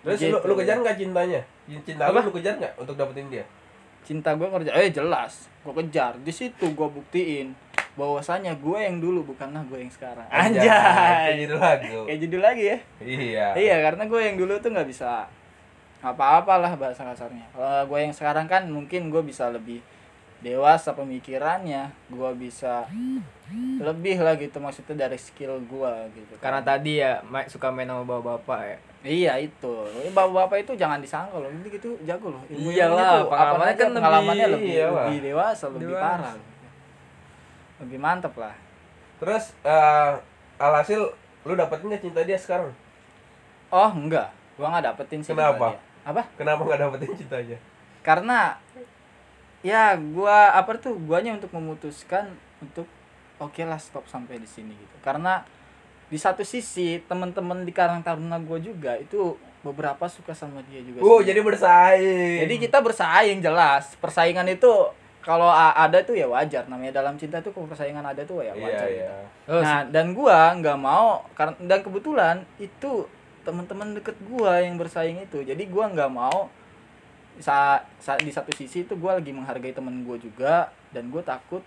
Terus 0.00 0.18
Gitu. 0.18 0.32
lu, 0.32 0.38
lu 0.40 0.54
kejar 0.56 0.76
nggak 0.76 0.96
cintanya? 0.96 1.40
Cinta 1.84 2.02
lu 2.08 2.16
Apa? 2.16 2.20
lu 2.24 2.32
kejar 2.32 2.54
nggak 2.56 2.72
untuk 2.76 2.94
dapetin 2.96 3.26
dia? 3.28 3.44
Cinta 4.00 4.32
gua 4.32 4.48
kerja, 4.50 4.72
eh 4.72 4.88
jelas, 4.88 5.46
gua 5.60 5.76
kejar. 5.76 6.16
Di 6.18 6.32
situ 6.32 6.72
gua 6.72 6.88
buktiin 6.88 7.52
bahwasanya 7.94 8.56
gua 8.56 8.80
yang 8.80 8.96
dulu 8.96 9.22
bukanlah 9.26 9.60
gua 9.68 9.76
yang 9.76 9.92
sekarang. 9.92 10.24
Kayak 10.24 10.56
Anjay. 10.56 11.44
judul 11.44 11.58
lagu. 11.60 11.98
Kayak 12.08 12.20
judul 12.24 12.40
lagi 12.40 12.62
ya. 12.64 12.78
Iya. 12.98 13.46
Iya, 13.54 13.76
karena 13.84 14.02
gue 14.08 14.20
yang 14.22 14.36
dulu 14.36 14.52
tuh 14.56 14.70
nggak 14.72 14.88
bisa 14.88 15.28
apa-apalah 16.00 16.72
bahasa 16.80 17.04
kasarnya. 17.04 17.44
Kalau 17.52 17.84
gue 17.86 17.98
yang 18.00 18.14
sekarang 18.16 18.48
kan 18.48 18.64
mungkin 18.66 19.12
gue 19.12 19.20
bisa 19.20 19.52
lebih 19.52 19.84
dewasa 20.40 20.92
pemikirannya, 20.92 21.82
gue 22.08 22.30
bisa 22.34 22.88
lebih 23.78 24.16
lah 24.16 24.34
gitu 24.34 24.56
maksudnya 24.56 25.04
dari 25.04 25.16
skill 25.16 25.60
gue 25.60 25.92
gitu. 26.14 26.32
Karena 26.38 26.60
tadi 26.60 26.96
ya 26.96 27.20
ma- 27.22 27.44
suka 27.44 27.68
main 27.68 27.84
sama 27.84 28.02
bapak-bapak 28.02 28.60
ya. 28.62 28.78
iya 29.02 29.32
itu, 29.36 29.74
Ini 29.96 30.10
bapak-bapak 30.10 30.56
itu 30.60 30.72
jangan 30.74 30.96
disangka 30.98 31.34
loh, 31.34 31.48
ini 31.48 31.68
gitu 31.68 31.96
jago 32.02 32.30
loh. 32.30 32.42
Ilmu-ilmunya 32.46 32.76
Iyalah, 32.86 33.24
pengalamannya 33.24 33.74
kan 33.74 33.80
lebih- 33.82 33.96
pengalamannya 33.96 34.46
lebih, 34.50 34.70
iyalah. 34.70 35.04
lebih 35.06 35.20
dewasa, 35.22 35.64
lebih 35.68 35.88
Dewasa. 35.88 36.02
parah, 36.02 36.34
lebih 37.78 37.98
mantep 37.98 38.34
lah. 38.34 38.54
Terus 39.16 39.44
eh 39.62 40.12
alhasil 40.56 41.00
Lu 41.40 41.56
dapetin 41.56 41.88
nggak 41.88 42.02
cinta 42.02 42.20
dia 42.20 42.36
sekarang? 42.36 42.68
oh 43.70 43.90
enggak 43.90 44.28
gua 44.54 44.66
nggak 44.70 44.92
dapetin 44.92 45.20
sih 45.20 45.32
Kenapa? 45.32 45.72
cinta 45.72 45.72
dia. 45.72 45.80
apa 46.04 46.22
Kenapa 46.36 46.60
nggak 46.62 46.80
dapetin 46.80 47.10
cintanya? 47.14 47.58
karena 48.00 48.56
ya 49.60 49.92
gua 49.96 50.52
apa 50.52 50.72
tuh 50.76 50.96
guanya 50.98 51.34
untuk 51.34 51.52
memutuskan 51.52 52.32
untuk 52.58 52.88
oke 53.36 53.60
lah 53.60 53.76
stop 53.76 54.04
sampai 54.06 54.36
di 54.36 54.46
sini 54.46 54.72
gitu 54.72 54.96
karena 55.00 55.44
di 56.06 56.16
satu 56.16 56.42
sisi 56.42 56.98
teman-teman 57.02 57.62
di 57.62 57.70
Karang 57.70 58.00
Taruna 58.00 58.36
gua 58.38 58.56
juga 58.56 58.96
itu 58.96 59.36
beberapa 59.60 60.08
suka 60.08 60.32
sama 60.32 60.64
dia 60.64 60.80
juga 60.80 61.00
Oh, 61.00 61.20
jadi 61.20 61.38
bersaing. 61.38 62.40
jadi 62.42 62.54
kita 62.58 62.80
bersaing 62.80 63.38
jelas 63.38 63.92
persaingan 63.96 64.48
itu 64.48 64.72
kalau 65.20 65.52
ada 65.52 66.00
tuh 66.00 66.16
ya 66.16 66.24
wajar 66.24 66.64
namanya 66.64 66.96
dalam 66.96 67.14
cinta 67.14 67.38
tuh 67.38 67.52
kalau 67.52 67.68
persaingan 67.68 68.00
ada 68.00 68.24
tuh 68.24 68.40
ya 68.40 68.50
Iya, 68.50 68.56
wajar 68.56 68.88
gitu. 68.88 68.96
iya. 68.96 69.12
Terus, 69.44 69.62
Nah, 69.62 69.80
dan 69.86 70.06
gua 70.12 70.38
nggak 70.56 70.78
mau 70.78 71.28
karena 71.34 71.54
dan 71.60 71.78
kebetulan 71.80 72.36
itu 72.56 73.04
teman-teman 73.40 73.92
deket 73.94 74.16
gua 74.24 74.60
yang 74.60 74.76
bersaing 74.76 75.20
itu. 75.20 75.40
Jadi 75.40 75.68
gua 75.68 75.88
nggak 75.88 76.08
mau 76.08 76.48
saat, 77.40 77.88
saat 77.98 78.20
di 78.20 78.30
satu 78.30 78.52
sisi 78.52 78.84
itu 78.84 78.94
gua 78.96 79.18
lagi 79.18 79.32
menghargai 79.32 79.72
temen 79.72 80.04
gua 80.04 80.16
juga 80.20 80.68
dan 80.92 81.08
gua 81.08 81.24
takut 81.24 81.64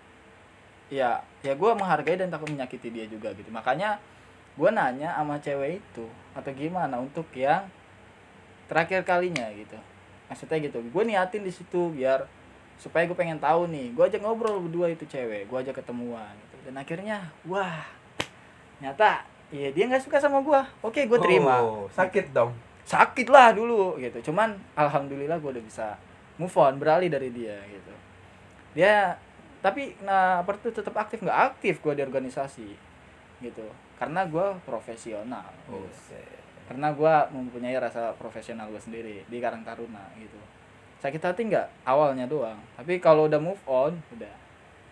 ya 0.93 1.19
ya 1.41 1.53
gua 1.57 1.73
menghargai 1.73 2.15
dan 2.15 2.29
takut 2.29 2.47
menyakiti 2.47 2.93
dia 2.93 3.05
juga 3.09 3.33
gitu. 3.33 3.49
Makanya 3.49 3.97
gua 4.55 4.69
nanya 4.69 5.17
sama 5.17 5.41
cewek 5.41 5.81
itu 5.81 6.05
atau 6.37 6.51
gimana 6.53 7.01
untuk 7.01 7.25
yang 7.33 7.65
terakhir 8.69 9.01
kalinya 9.03 9.49
gitu. 9.57 9.75
Maksudnya 10.29 10.57
gitu. 10.69 10.79
Gua 10.93 11.03
niatin 11.03 11.43
di 11.43 11.51
situ 11.51 11.91
biar 11.91 12.25
supaya 12.77 13.05
gue 13.05 13.15
pengen 13.15 13.37
tahu 13.37 13.69
nih 13.69 13.93
gue 13.93 14.03
ajak 14.03 14.21
ngobrol 14.25 14.59
berdua 14.59 14.89
itu 14.89 15.05
cewek 15.05 15.45
gue 15.45 15.57
ajak 15.61 15.79
ketemuan 15.79 16.33
gitu 16.35 16.67
dan 16.67 16.75
akhirnya 16.81 17.17
wah 17.45 17.85
nyata 18.81 19.23
iya 19.53 19.69
dia 19.69 19.85
nggak 19.87 20.03
suka 20.03 20.17
sama 20.17 20.41
gue 20.41 20.61
oke 20.81 21.01
gue 21.05 21.19
terima 21.21 21.61
Oh, 21.63 21.85
sakit 21.93 22.33
dong. 22.33 22.51
Sakit 22.83 23.27
lah 23.31 23.55
dulu 23.55 23.95
gitu. 23.99 24.31
Cuman 24.31 24.55
alhamdulillah 24.75 25.39
gue 25.39 25.51
udah 25.59 25.65
bisa 25.65 25.87
move 26.35 26.53
on 26.59 26.75
beralih 26.77 27.07
dari 27.07 27.31
dia 27.31 27.57
gitu. 27.67 27.93
Dia 28.75 29.15
tapi 29.63 29.95
nah 30.03 30.43
apa 30.43 30.59
tuh 30.59 30.75
tetap 30.75 30.91
aktif 30.99 31.23
nggak 31.23 31.39
aktif 31.55 31.79
gue 31.79 31.93
di 31.95 32.03
organisasi 32.03 32.69
gitu. 33.39 33.65
Karena 33.95 34.27
gue 34.27 34.47
profesional 34.67 35.47
Oh, 35.71 35.79
gitu. 35.87 36.19
karena 36.67 36.91
gue 36.95 37.13
mempunyai 37.31 37.75
rasa 37.75 38.11
profesional 38.15 38.67
gue 38.67 38.79
sendiri 38.79 39.23
di 39.27 39.37
Karang 39.39 39.63
Taruna 39.63 40.03
gitu. 40.19 40.35
Sakit 40.99 41.19
hati 41.19 41.47
nggak? 41.47 41.87
Awalnya 41.87 42.27
doang. 42.27 42.59
Tapi 42.75 42.99
kalau 42.99 43.27
udah 43.27 43.39
move 43.39 43.59
on 43.67 43.95
udah. 44.15 44.33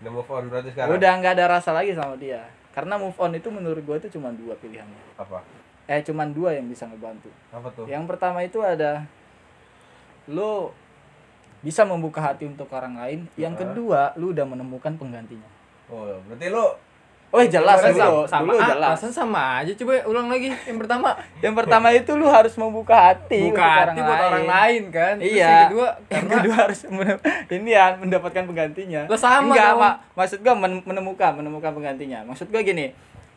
Udah 0.04 0.12
move 0.12 0.30
on 0.32 0.44
berarti 0.48 0.72
sekarang. 0.72 0.96
udah 0.96 1.12
nggak 1.20 1.34
ada 1.40 1.46
rasa 1.48 1.72
lagi 1.76 1.92
sama 1.96 2.16
dia. 2.16 2.44
Karena 2.72 2.96
move 2.96 3.16
on 3.20 3.36
itu 3.36 3.52
menurut 3.52 3.84
gue 3.84 3.98
itu 4.00 4.20
cuma 4.20 4.32
dua 4.32 4.56
pilihannya. 4.56 5.20
Apa? 5.20 5.44
Eh 5.92 6.02
cuma 6.02 6.24
dua 6.26 6.56
yang 6.56 6.66
bisa 6.66 6.88
ngebantu 6.88 7.28
Apa 7.50 7.68
tuh? 7.70 7.84
yang 7.86 8.08
pertama 8.08 8.40
itu 8.40 8.60
ada 8.60 9.04
lu 10.26 10.72
bisa 11.60 11.84
membuka 11.84 12.24
hati 12.24 12.48
untuk 12.48 12.72
orang 12.72 12.96
lain 12.96 13.20
yang 13.36 13.54
kedua 13.54 14.16
lu 14.16 14.32
udah 14.32 14.46
menemukan 14.46 14.96
penggantinya 14.96 15.50
Oh, 15.86 16.08
berarti 16.24 16.48
lu 16.48 16.64
oh 17.32 17.44
jelas 17.46 17.80
dulu 17.82 18.24
sama, 18.26 18.48
dulu 18.48 18.56
ah, 18.58 18.68
jelas 18.70 18.90
perasaan 18.92 19.12
sama 19.14 19.44
aja 19.60 19.72
coba 19.74 20.04
ulang 20.06 20.28
lagi 20.28 20.52
yang 20.64 20.76
pertama 20.78 21.10
yang 21.44 21.52
pertama 21.54 21.88
itu 21.92 22.12
lu 22.14 22.26
harus 22.26 22.56
membuka 22.56 22.96
hati 23.06 23.44
buka 23.46 23.60
untuk 23.60 23.76
hati 23.88 24.00
buat 24.02 24.20
orang 24.26 24.48
lain 24.48 24.84
kan 24.88 25.14
Terus 25.16 25.32
Iya. 25.34 25.48
yang 25.48 25.64
kedua 25.68 25.88
yang 26.16 26.28
kedua 26.30 26.56
harus 26.58 26.80
ini 27.54 27.70
ya 27.70 27.86
mendapatkan 27.94 28.44
penggantinya. 28.46 29.02
Lah 29.06 29.16
sama 29.18 29.52
Enggak, 29.52 29.68
dong. 29.70 29.80
Mak. 29.80 29.96
maksud 30.14 30.40
gua 30.40 30.56
men- 30.56 30.84
menemukan 30.84 31.32
menemukan 31.34 31.72
penggantinya. 31.72 32.20
Maksud 32.26 32.48
gua 32.48 32.62
gini, 32.62 32.92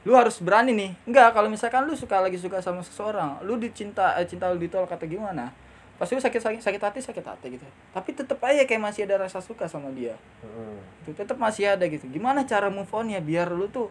lu 0.05 0.13
harus 0.13 0.37
berani 0.41 0.73
nih. 0.77 0.93
Enggak, 1.09 1.33
kalau 1.33 1.49
misalkan 1.49 1.89
lu 1.89 1.97
suka 1.97 2.21
lagi 2.21 2.37
suka 2.37 2.61
sama 2.61 2.85
seseorang, 2.85 3.41
lu 3.45 3.57
dicinta 3.57 4.17
eh, 4.21 4.29
cinta 4.29 4.53
lu 4.53 4.61
ditolak 4.61 4.93
atau 4.93 5.09
gimana? 5.09 5.53
Pasti 5.97 6.13
lu 6.13 6.21
sakit 6.21 6.41
sakit 6.41 6.61
sakit 6.61 6.83
hati 6.83 7.01
sakit 7.01 7.25
hati 7.25 7.47
gitu. 7.57 7.67
Tapi 7.97 8.11
tetap 8.13 8.39
aja 8.45 8.63
kayak 8.69 8.83
masih 8.83 9.09
ada 9.09 9.25
rasa 9.25 9.41
suka 9.41 9.65
sama 9.65 9.89
dia. 9.97 10.17
Heeh. 10.45 10.77
Itu 11.09 11.11
tetap 11.17 11.41
masih 11.41 11.73
ada 11.73 11.85
gitu. 11.89 12.05
Gimana 12.13 12.45
cara 12.45 12.69
move 12.69 12.91
on 12.93 13.09
ya 13.09 13.25
biar 13.25 13.49
lu 13.49 13.67
tuh 13.73 13.89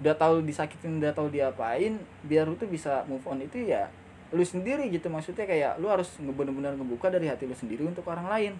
udah 0.00 0.16
tahu 0.16 0.40
disakitin, 0.40 0.96
udah 0.96 1.12
tahu 1.12 1.28
diapain, 1.28 2.00
biar 2.24 2.48
lu 2.48 2.56
tuh 2.56 2.64
bisa 2.66 3.04
move 3.04 3.22
on 3.28 3.44
itu 3.44 3.68
ya 3.68 3.92
lu 4.30 4.46
sendiri 4.46 4.86
gitu 4.94 5.10
maksudnya 5.10 5.42
kayak 5.42 5.82
lu 5.82 5.90
harus 5.90 6.06
bener-bener 6.22 6.78
ngebuka 6.78 7.10
dari 7.10 7.26
hati 7.26 7.50
lu 7.50 7.56
sendiri 7.58 7.82
untuk 7.82 8.06
orang 8.06 8.30
lain 8.30 8.52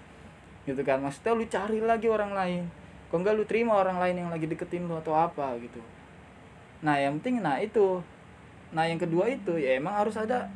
gitu 0.66 0.82
kan 0.82 0.98
maksudnya 0.98 1.32
lu 1.38 1.46
cari 1.46 1.78
lagi 1.78 2.10
orang 2.10 2.34
lain 2.34 2.62
kok 3.06 3.18
enggak 3.22 3.34
lu 3.38 3.46
terima 3.46 3.78
orang 3.78 4.02
lain 4.02 4.26
yang 4.26 4.30
lagi 4.34 4.50
deketin 4.50 4.90
lu 4.90 4.98
atau 4.98 5.14
apa 5.14 5.54
gitu 5.62 5.78
nah 6.80 6.96
yang 6.96 7.16
penting 7.18 7.40
nah 7.40 7.56
itu 7.56 8.00
nah 8.70 8.84
yang 8.84 8.96
kedua 8.96 9.26
itu 9.26 9.56
ya 9.56 9.76
emang 9.76 9.94
harus 9.94 10.14
ada 10.14 10.48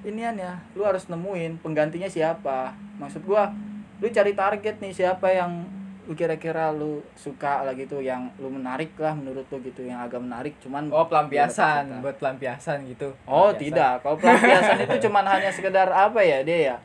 inian 0.00 0.32
ya 0.34 0.56
lu 0.72 0.80
harus 0.80 1.06
nemuin 1.06 1.60
penggantinya 1.60 2.08
siapa 2.08 2.72
maksud 2.96 3.20
gua 3.22 3.52
lu 4.00 4.08
cari 4.08 4.32
target 4.32 4.80
nih 4.80 4.92
siapa 4.94 5.28
yang 5.28 5.68
lu 6.08 6.16
kira-kira 6.16 6.72
lu 6.72 7.04
suka 7.14 7.62
lah 7.62 7.76
gitu 7.76 8.00
yang 8.00 8.32
lu 8.40 8.48
menarik 8.48 8.96
lah 8.96 9.12
menurut 9.12 9.44
lu 9.46 9.60
gitu 9.60 9.84
yang 9.84 10.00
agak 10.00 10.18
menarik 10.18 10.56
cuman 10.58 10.88
oh 10.88 11.04
pelampiasan 11.04 11.84
cinta. 11.86 12.00
buat 12.00 12.16
pelampiasan 12.16 12.78
gitu 12.88 13.12
Oh 13.28 13.52
Pelampiasan. 13.52 13.60
tidak, 13.60 13.92
kalau 14.00 14.16
pelampiasan 14.16 14.76
itu 14.80 14.96
cuman 15.06 15.24
hanya 15.28 15.50
sekedar 15.52 15.86
apa 15.86 16.18
ya 16.18 16.40
dia 16.40 16.58
ya? 16.72 16.76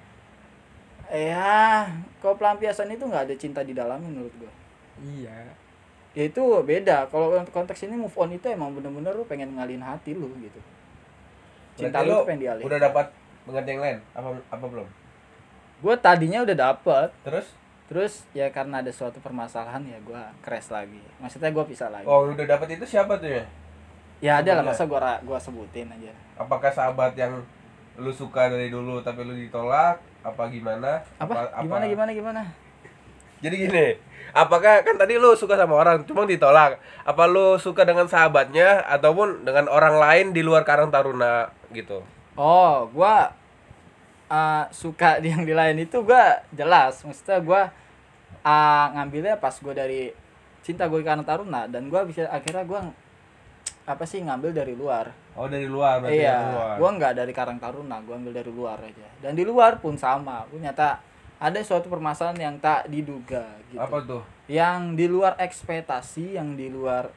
Ya, 1.08 1.86
kalau 2.18 2.36
pelampiasan 2.36 2.90
itu 2.90 3.02
nggak 3.02 3.30
ada 3.30 3.36
cinta 3.36 3.62
di 3.62 3.72
dalamnya 3.72 4.10
menurut 4.10 4.34
gua. 4.36 4.52
iya 5.00 5.54
Ya 6.16 6.24
itu 6.32 6.44
beda. 6.64 7.12
Kalau 7.12 7.36
untuk 7.36 7.52
konteks 7.52 7.84
ini 7.84 8.00
move 8.00 8.16
on 8.16 8.32
itu 8.32 8.48
emang 8.48 8.72
bener-bener 8.72 9.12
lu 9.12 9.28
pengen 9.28 9.52
ngalihin 9.60 9.84
hati 9.84 10.16
lu 10.16 10.32
gitu. 10.40 10.60
Cinta 11.76 12.00
Berarti 12.00 12.08
lu 12.08 12.24
pengen 12.24 12.42
dialihin. 12.48 12.66
Udah 12.72 12.80
dapat 12.80 13.06
pengganti 13.44 13.70
yang 13.76 13.84
lain? 13.84 13.98
Apa 14.16 14.28
apa 14.48 14.66
belum? 14.66 14.88
Gua 15.84 15.96
tadinya 16.00 16.40
udah 16.48 16.56
dapet, 16.56 17.10
Terus? 17.28 17.48
terus 17.86 18.14
ya 18.32 18.48
karena 18.50 18.80
ada 18.82 18.90
suatu 18.90 19.20
permasalahan 19.20 19.84
ya 19.84 20.00
gua 20.08 20.32
crash 20.40 20.72
lagi. 20.72 21.04
Maksudnya 21.20 21.52
gua 21.52 21.68
pisah 21.68 21.92
lagi. 21.92 22.08
Oh, 22.08 22.32
udah 22.32 22.48
dapat 22.48 22.80
itu 22.80 22.88
siapa 22.88 23.20
tuh 23.20 23.30
ya? 23.36 23.44
ya 24.24 24.40
ada 24.40 24.56
lah 24.56 24.64
masa 24.64 24.88
gua 24.88 25.04
ra- 25.04 25.22
gua 25.28 25.36
sebutin 25.36 25.92
aja. 25.92 26.16
Apakah 26.40 26.72
sahabat 26.72 27.12
yang 27.20 27.44
lu 28.00 28.12
suka 28.16 28.48
dari 28.48 28.72
dulu 28.72 29.04
tapi 29.04 29.28
lu 29.28 29.36
ditolak? 29.36 30.00
Apa 30.24 30.48
gimana? 30.48 31.04
Apa? 31.20 31.60
Gimana 31.60 31.86
gimana 31.92 32.12
gimana? 32.16 32.42
Jadi 33.44 33.56
gini, 33.68 33.88
apakah 34.32 34.84
kan 34.84 34.96
tadi 35.00 35.20
lu 35.20 35.36
suka 35.36 35.56
sama 35.56 35.76
orang 35.80 36.04
cuma 36.08 36.28
ditolak? 36.28 36.80
Apa 37.04 37.24
lu 37.28 37.56
suka 37.60 37.84
dengan 37.84 38.08
sahabatnya 38.08 38.84
ataupun 38.88 39.44
dengan 39.48 39.72
orang 39.72 39.96
lain 40.00 40.26
di 40.32 40.44
luar 40.44 40.68
Karang 40.68 40.92
Taruna 40.92 41.52
gitu? 41.72 42.04
Oh, 42.36 42.92
gua 42.92 43.32
uh, 44.28 44.64
suka 44.72 45.24
di 45.24 45.30
yang 45.34 45.48
di 45.48 45.56
lain 45.56 45.80
itu 45.84 46.04
gua 46.04 46.44
jelas. 46.52 47.04
Maksudnya 47.04 47.40
gua 47.44 47.62
uh, 48.44 48.86
ngambilnya 49.00 49.40
pas 49.40 49.56
gua 49.60 49.76
dari 49.76 50.12
cinta 50.66 50.90
gue 50.90 51.06
karena 51.06 51.22
Taruna 51.22 51.70
dan 51.70 51.94
gua 51.94 52.02
bisa 52.10 52.26
akhirnya 52.26 52.66
gua 52.66 52.90
apa 53.86 54.04
sih 54.04 54.20
ngambil 54.26 54.52
dari 54.52 54.74
luar. 54.74 55.14
Oh, 55.38 55.46
dari 55.46 55.70
luar 55.70 56.02
berarti 56.02 56.18
iya, 56.18 56.42
dari 56.42 56.48
luar. 56.58 56.76
gua 56.82 56.90
nggak 56.98 57.14
dari 57.22 57.34
Karang 57.36 57.60
Taruna, 57.62 58.02
gua 58.02 58.16
ambil 58.18 58.34
dari 58.34 58.52
luar 58.52 58.82
aja. 58.82 59.08
Dan 59.22 59.38
di 59.38 59.46
luar 59.46 59.78
pun 59.78 59.94
sama. 59.94 60.42
Gua 60.50 60.58
nyata 60.58 60.98
ada 61.38 61.60
suatu 61.60 61.88
permasalahan 61.88 62.40
yang 62.42 62.56
tak 62.58 62.88
diduga 62.88 63.44
gitu. 63.68 63.78
Apa 63.78 63.98
tuh? 64.02 64.24
Yang 64.46 64.80
di 64.96 65.06
luar 65.06 65.34
ekspektasi, 65.36 66.36
yang 66.36 66.54
di 66.54 66.68
luar 66.68 67.12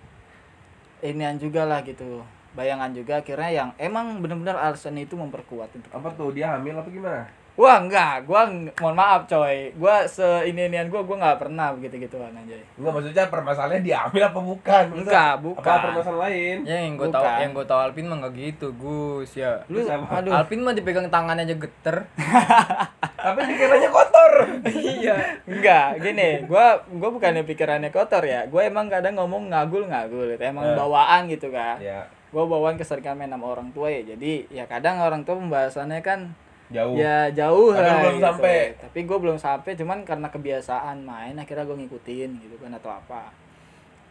inian 1.01 1.37
juga 1.37 1.63
lah 1.63 1.81
gitu. 1.83 2.23
Bayangan 2.49 2.91
juga 2.91 3.21
akhirnya 3.21 3.51
yang 3.53 3.71
emang 3.77 4.19
benar-benar 4.19 4.59
alasan 4.59 4.97
itu 4.97 5.15
memperkuat 5.15 5.71
untuk 5.71 5.91
Apa 5.93 6.11
tuh? 6.11 6.33
Dia 6.33 6.57
hamil 6.57 6.75
apa 6.75 6.91
gimana? 6.91 7.23
Wah 7.59 7.83
enggak, 7.83 8.23
gua 8.23 8.47
mohon 8.79 8.95
maaf 8.95 9.27
coy. 9.27 9.75
Gua 9.75 10.07
seini-inian 10.07 10.87
gua 10.87 11.03
gua 11.03 11.19
nggak 11.19 11.39
pernah 11.43 11.75
begitu-gituan 11.75 12.31
anjay. 12.31 12.63
Enggak 12.79 12.93
maksudnya 12.95 13.25
permasalahannya 13.27 13.83
diambil 13.83 14.23
apa 14.25 14.39
bukan? 14.41 14.85
Maksudnya, 14.89 15.03
Enggak, 15.03 15.33
bukan. 15.43 15.67
Apa 15.67 15.85
permasalahan 15.85 16.23
lain? 16.25 16.57
ya 16.63 16.79
yang 16.79 16.95
gue 16.95 17.09
tau 17.09 17.19
Bukan. 17.19 17.39
yang 17.43 17.51
gue 17.51 17.67
tau 17.67 17.79
Alvin 17.83 18.07
mah 18.07 18.17
nggak 18.23 18.35
gitu 18.35 18.67
Gus 18.79 19.31
ya 19.35 19.53
Lu. 19.67 19.83
Alvin 20.31 20.61
mah 20.63 20.71
dipegang 20.73 21.11
tangannya 21.11 21.45
aja 21.45 21.57
geter 21.59 21.97
Tapi 23.19 23.41
pikirannya 23.45 23.91
kotor. 23.91 24.33
iya 24.95 25.17
Enggak, 25.45 25.99
gini, 25.99 26.29
gua 26.45 26.67
gua 26.89 27.11
bukannya 27.11 27.43
pikirannya 27.43 27.91
kotor 27.91 28.23
ya. 28.23 28.47
Gua 28.47 28.63
emang 28.63 28.87
kadang 28.87 29.15
ngomong 29.15 29.49
ngagul-ngagul 29.49 30.31
gitu. 30.31 30.43
Emang 30.45 30.65
Eh. 30.65 30.75
bawaan 30.75 31.27
gitu 31.27 31.51
kan. 31.51 31.77
ya, 31.79 32.07
Gua 32.29 32.45
bawaan 32.45 32.75
keseringan 32.75 33.17
main 33.17 33.29
sama 33.29 33.47
orang 33.49 33.69
tua 33.71 33.89
ya. 33.89 34.07
Jadi 34.07 34.47
ya 34.49 34.65
kadang 34.65 34.99
orang 34.99 35.23
tua 35.23 35.35
pembahasannya 35.37 35.99
kan 35.99 36.31
jauh. 36.69 36.95
ya 36.95 37.27
jauh 37.29 37.73
Tapi 37.73 37.81
lah 37.81 37.91
lu 37.91 37.99
belum 37.99 38.15
gitu. 38.15 38.27
sampai. 38.29 38.57
Tapi 38.79 38.99
gua 39.03 39.19
belum 39.19 39.37
sampai 39.37 39.73
cuman 39.75 39.99
karena 40.03 40.29
kebiasaan 40.29 40.97
main 41.01 41.35
akhirnya 41.35 41.65
gua 41.65 41.77
ngikutin 41.77 42.31
gitu 42.39 42.55
kan 42.57 42.71
atau 42.73 42.93
apa. 42.93 43.35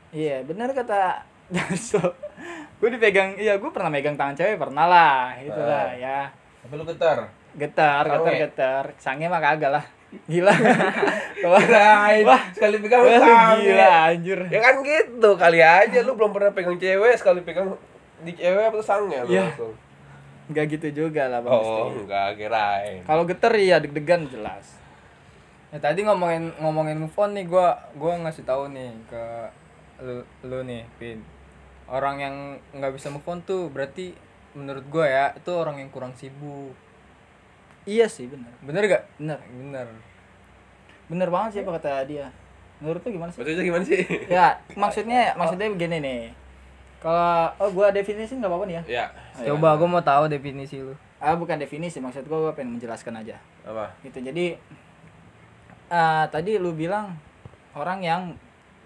Iya, 0.09 0.43
benar 0.43 0.71
kata 0.71 1.23
Jaso. 1.47 2.03
gue 2.77 2.89
dipegang, 2.89 3.33
iya 3.35 3.55
gue 3.55 3.71
pernah 3.71 3.87
megang 3.87 4.13
tangan 4.13 4.35
cewek 4.35 4.55
pernah 4.57 4.85
lah, 4.85 5.33
itulah 5.37 5.89
Eh. 5.89 5.99
ya. 5.99 6.19
Tapi 6.59 6.73
lu 6.73 6.83
getar. 6.83 7.31
Getar, 7.55 8.03
getar, 8.03 8.33
getar. 8.37 8.85
Sange 8.97 9.25
mah 9.25 9.39
kagak 9.39 9.71
lah. 9.71 9.85
Gila. 10.25 10.51
Kirain 11.37 12.23
Wah. 12.23 12.41
sekali 12.51 12.79
pegang 12.79 13.03
wah, 13.03 13.19
sange. 13.19 13.63
gila 13.63 13.89
anjir. 14.09 14.39
Ya 14.47 14.59
kan 14.59 14.75
gitu, 14.79 15.29
kali 15.35 15.59
aja 15.59 15.99
lu 16.01 16.15
belum 16.15 16.31
pernah 16.31 16.51
pegang 16.51 16.75
cewek 16.75 17.15
sekali 17.15 17.39
pegang 17.41 17.75
di 18.19 18.33
cewek 18.33 18.71
apa 18.71 18.79
sange 18.81 19.17
lu 19.23 19.31
Iya. 19.31 19.47
langsung? 19.47 19.73
nggak 20.47 20.79
gitu 20.79 20.87
juga 21.03 21.27
lah 21.27 21.43
bang 21.43 21.51
Oh, 21.51 21.91
enggak 21.91 22.39
kirain. 22.39 23.03
kalau 23.03 23.27
geter 23.27 23.51
ya 23.53 23.77
deg-degan 23.77 24.23
jelas 24.25 24.79
Ya 25.67 25.83
tadi 25.83 26.07
ngomongin 26.07 26.55
ngomongin 26.57 26.95
move 26.95 27.11
on 27.13 27.35
nih 27.35 27.43
gua 27.43 27.75
gua 27.93 28.15
ngasih 28.15 28.47
tahu 28.47 28.71
nih 28.71 28.95
ke 29.11 29.23
lu, 29.99 30.23
lu 30.41 30.63
nih, 30.63 30.87
Pin. 30.95 31.19
Orang 31.85 32.23
yang 32.23 32.35
nggak 32.71 32.95
bisa 32.95 33.11
move 33.11 33.27
on 33.27 33.43
tuh 33.43 33.67
berarti 33.67 34.15
menurut 34.55 34.87
gua 34.87 35.03
ya 35.03 35.25
itu 35.35 35.51
orang 35.51 35.83
yang 35.83 35.91
kurang 35.91 36.15
sibuk. 36.15 36.71
Iya 37.87 38.05
sih 38.05 38.27
bener 38.27 38.51
Bener 38.61 38.83
gak? 38.85 39.03
bener 39.17 39.39
Bener. 39.49 39.87
bener 41.07 41.29
banget 41.29 41.49
sih 41.49 41.61
apa 41.61 41.71
kata 41.73 42.03
dia 42.03 42.27
menurut 42.77 42.99
tuh 42.99 43.09
gimana 43.09 43.31
sih 43.31 43.39
Maksudnya 43.39 43.63
gimana 43.63 43.83
sih? 43.83 44.01
ya 44.27 44.47
maksudnya 44.75 45.19
maksudnya 45.33 45.67
begini 45.67 45.97
nih 45.97 46.21
kalau 46.97 47.47
oh 47.57 47.69
gua 47.71 47.89
definisi 47.89 48.33
nggak 48.33 48.45
apa-apa 48.45 48.65
nih 48.65 48.75
ya 48.75 48.83
ya. 48.85 49.05
Coba 49.47 49.73
gua 49.73 49.87
mau 49.87 50.03
tahu 50.03 50.27
definisi 50.27 50.77
lu. 50.77 50.93
ah 51.17 51.33
bukan 51.33 51.55
definisi 51.55 51.97
maksud 51.97 52.25
gua 52.25 52.39
gua 52.41 52.53
pengen 52.53 52.75
menjelaskan 52.75 53.17
aja 53.17 53.37
Apa? 53.63 53.89
gitu 54.01 54.19
jadi 54.19 54.59
ah 55.87 56.27
tadi 56.27 56.57
lu 56.57 56.73
bilang 56.73 57.15
orang 57.71 57.99
yang 58.01 58.21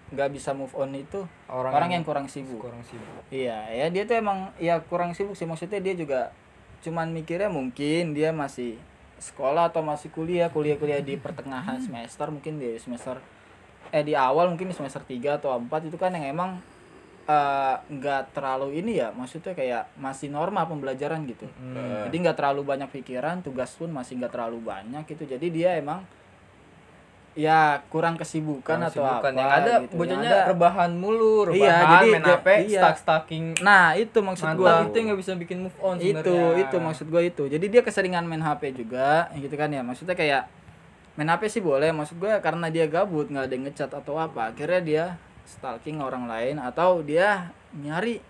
nggak 0.08 0.28
bisa 0.30 0.52
move 0.52 0.72
on 0.72 0.92
itu 0.92 1.24
Orang, 1.46 1.72
orang, 1.72 1.90
yang 1.90 2.04
kurang 2.04 2.28
sibuk 2.28 2.60
kurang 2.60 2.80
sibuk. 2.82 3.08
iya 3.28 3.64
ya 3.66 3.86
dia 3.88 4.04
tuh 4.04 4.14
emang 4.14 4.52
ya 4.56 4.76
kurang 4.82 5.10
sibuk 5.10 5.32
sih 5.32 5.44
maksudnya 5.44 5.80
dia 5.80 5.92
juga 5.92 6.30
cuman 6.80 7.08
mikirnya 7.10 7.48
mungkin 7.48 8.12
dia 8.12 8.28
masih 8.30 8.76
sekolah 9.22 9.70
atau 9.70 9.80
masih 9.80 10.10
kuliah 10.10 10.50
kuliah 10.50 10.74
kuliah 10.74 10.98
di 10.98 11.14
pertengahan 11.16 11.78
semester 11.80 12.26
mungkin 12.28 12.58
di 12.58 12.74
semester 12.76 13.22
eh 13.88 14.02
di 14.02 14.12
awal 14.12 14.48
mungkin 14.48 14.66
di 14.66 14.74
semester 14.74 14.98
3 15.00 15.38
atau 15.38 15.54
4 15.54 15.70
itu 15.84 15.94
kan 15.94 16.10
yang 16.10 16.26
emang 16.26 16.50
eh, 17.22 17.76
nggak 17.88 18.32
terlalu 18.32 18.76
ini 18.76 18.98
ya 18.98 19.12
maksudnya 19.12 19.52
kayak 19.52 19.94
masih 19.96 20.26
normal 20.28 20.66
pembelajaran 20.66 21.22
gitu 21.24 21.46
Hmm. 21.54 22.04
jadi 22.04 22.16
nggak 22.18 22.36
terlalu 22.36 22.66
banyak 22.66 22.90
pikiran 22.90 23.40
tugas 23.40 23.70
pun 23.72 23.88
masih 23.88 24.18
nggak 24.18 24.32
terlalu 24.32 24.58
banyak 24.60 25.06
gitu 25.06 25.22
jadi 25.28 25.46
dia 25.46 25.70
emang 25.76 26.02
ya 27.32 27.60
kurang 27.88 28.14
kesibukan 28.14 28.76
Kurang 28.76 28.92
atau 28.92 29.02
apa 29.02 29.28
yang 29.30 29.48
ada 29.48 29.72
gitu. 29.80 29.88
Yang 29.88 29.98
bocahnya 29.98 30.30
ada- 30.30 30.46
rebahan 30.46 30.90
mulu, 30.92 31.36
rebahan, 31.44 31.56
Iya, 31.56 31.76
jadi 31.82 32.06
main 32.10 32.24
HP, 32.26 32.46
iya. 32.66 32.78
stuck 32.78 32.96
stacking. 32.98 33.44
nah 33.58 33.84
itu 33.94 34.18
maksud 34.18 34.48
gua 34.52 34.84
itu 34.84 34.96
nggak 34.98 35.16
bisa 35.16 35.32
bikin 35.34 35.58
move 35.62 35.78
on 35.78 35.96
itu 35.96 36.12
sebenarnya. 36.12 36.60
itu 36.62 36.76
maksud 36.78 37.06
gua 37.08 37.22
itu 37.22 37.42
jadi 37.46 37.66
dia 37.66 37.80
keseringan 37.80 38.22
main 38.22 38.40
HP 38.40 38.62
juga 38.76 39.32
gitu 39.34 39.52
kan 39.52 39.68
ya 39.68 39.80
maksudnya 39.80 40.12
kayak 40.12 40.44
main 41.12 41.26
HP 41.26 41.42
sih 41.48 41.62
boleh 41.62 41.88
maksud 41.88 42.16
gua 42.16 42.36
karena 42.38 42.68
dia 42.68 42.84
gabut 42.84 43.24
nggak 43.26 43.44
ada 43.44 43.54
yang 43.54 43.64
ngechat 43.64 43.90
atau 43.90 44.14
apa 44.14 44.48
akhirnya 44.48 44.80
dia 44.80 45.04
stalking 45.44 45.98
orang 45.98 46.24
lain 46.24 46.56
atau 46.56 47.00
dia 47.00 47.48
nyari 47.72 48.20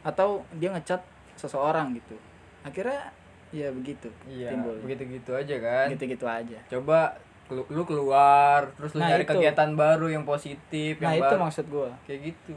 atau 0.00 0.42
dia 0.52 0.70
ngechat 0.70 0.98
seseorang 1.34 1.90
gitu 1.92 2.18
akhirnya 2.60 3.14
ya 3.48 3.70
begitu 3.70 4.10
Iya, 4.24 4.50
timbul 4.50 4.76
begitu-gitu 4.80 5.30
aja 5.32 5.56
kan. 5.56 5.86
gitu-gitu 5.88 6.26
aja 6.26 6.58
Coba 6.68 7.16
lu 7.50 7.82
keluar, 7.82 8.68
terus 8.72 8.92
lu 8.92 9.00
Nah, 9.00 9.08
nyari 9.08 9.22
itu. 9.22 9.32
kegiatan 9.32 9.70
baru 9.72 10.06
yang 10.06 10.22
positif, 10.22 10.98
nah 10.98 11.10
yang 11.10 11.22
itu 11.22 11.30
baru. 11.30 11.42
maksud 11.42 11.64
gua 11.66 11.88
Kayak 12.04 12.20
gitu. 12.28 12.56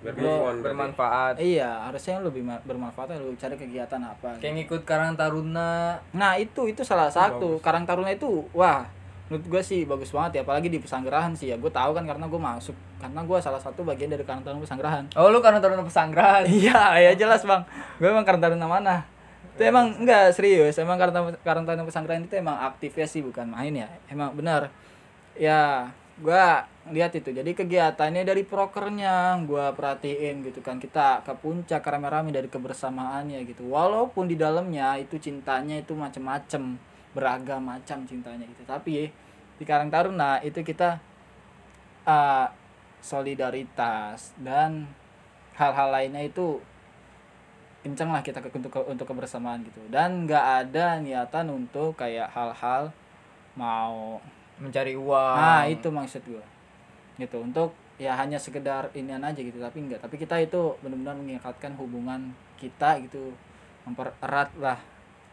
Berarti. 0.00 0.20
bermanfaat. 0.60 1.34
iya 1.38 1.80
harusnya 1.82 2.20
lebih 2.20 2.40
ma- 2.40 2.60
bermanfaat 2.60 3.16
lu 3.16 3.32
cari 3.34 3.52
kegiatan 3.54 3.96
apa 3.98 4.36
Kayak 4.36 4.54
ngikut 4.58 4.82
Karang 4.82 5.12
Taruna. 5.14 5.96
Nah 6.10 6.36
itu 6.36 6.66
itu 6.66 6.80
salah 6.80 7.08
satu 7.08 7.56
bagus. 7.56 7.64
Karang 7.64 7.84
Taruna 7.84 8.10
itu 8.10 8.44
wah 8.52 8.84
menurut 9.24 9.48
gue 9.48 9.62
sih 9.62 9.82
bagus 9.82 10.08
banget 10.10 10.36
ya 10.36 10.42
apalagi 10.42 10.68
di 10.68 10.76
pesanggerahan 10.76 11.32
sih 11.32 11.48
ya 11.48 11.56
gue 11.56 11.72
tahu 11.72 11.92
kan 11.92 12.04
karena 12.04 12.20
gue 12.22 12.36
masuk 12.38 12.76
karena 12.98 13.20
gue 13.22 13.38
salah 13.38 13.56
satu 13.56 13.80
bagian 13.82 14.08
dari 14.08 14.20
Karang 14.22 14.40
Taruna 14.40 14.60
pesanggerahan 14.60 15.04
Oh, 15.14 15.28
lu 15.28 15.40
Karang 15.40 15.58
Taruna 15.58 15.80
pesanggrahan. 15.82 16.44
iya 16.52 17.00
ya 17.00 17.12
jelas 17.14 17.40
bang 17.42 17.64
gue 17.96 18.04
emang 18.06 18.20
Karang 18.22 18.42
Taruna 18.42 18.68
mana 18.68 19.00
itu 19.54 19.62
emang 19.62 19.94
enggak 20.02 20.34
serius. 20.34 20.74
Emang 20.82 20.98
Karang 20.98 21.14
Taruna- 21.14 21.40
Karang 21.46 21.64
Taruna 21.64 21.86
pesanggerahan 21.86 22.26
itu 22.26 22.34
emang 22.34 22.58
aktifnya 22.58 23.06
sih 23.06 23.22
bukan 23.22 23.46
main 23.46 23.70
ya. 23.70 23.88
Emang 24.10 24.34
benar. 24.34 24.74
Ya 25.38 25.94
gue 26.18 26.44
lihat 26.90 27.14
itu. 27.14 27.30
Jadi 27.30 27.54
kegiatannya 27.54 28.26
dari 28.26 28.42
prokernya 28.42 29.38
gue 29.46 29.66
perhatiin 29.78 30.42
gitu 30.42 30.58
kan. 30.58 30.82
Kita 30.82 31.22
ke 31.22 31.32
puncak 31.38 31.86
rame-rame 31.86 32.34
dari 32.34 32.50
kebersamaannya 32.50 33.46
gitu. 33.46 33.70
Walaupun 33.70 34.26
di 34.26 34.34
dalamnya 34.34 34.98
itu 34.98 35.22
cintanya 35.22 35.78
itu 35.78 35.94
macem-macem 35.94 36.74
beragam 37.14 37.62
macam 37.62 38.02
cintanya 38.10 38.42
gitu. 38.50 38.66
Tapi 38.66 39.06
di 39.54 39.62
Karang 39.62 39.86
Taruna 39.86 40.42
itu 40.42 40.66
kita 40.66 40.98
uh, 42.10 42.50
solidaritas 42.98 44.34
dan 44.34 44.90
hal-hal 45.54 45.94
lainnya 45.94 46.26
itu 46.26 46.58
kenceng 47.84 48.08
lah 48.08 48.24
kita 48.24 48.40
ke, 48.40 48.48
untuk 48.56 48.72
untuk 48.88 49.04
kebersamaan 49.04 49.60
gitu. 49.68 49.84
Dan 49.92 50.24
nggak 50.24 50.46
ada 50.66 50.98
niatan 50.98 51.52
untuk 51.52 52.00
kayak 52.00 52.32
hal-hal 52.32 52.90
mau 53.54 54.18
Mencari 54.54 54.94
uang. 54.94 55.34
nah 55.34 55.66
itu 55.66 55.90
maksud 55.90 56.22
gue 56.30 56.44
gitu 57.18 57.42
untuk 57.42 57.74
ya 57.98 58.14
hanya 58.18 58.38
sekedar 58.38 58.90
inian 58.94 59.22
aja 59.22 59.38
gitu 59.38 59.58
tapi 59.58 59.82
enggak 59.82 60.02
tapi 60.02 60.18
kita 60.18 60.38
itu 60.42 60.74
benar-benar 60.82 61.14
mengikatkan 61.18 61.74
hubungan 61.78 62.34
kita 62.58 62.98
gitu 63.06 63.34
mempererat 63.86 64.50
lah 64.58 64.78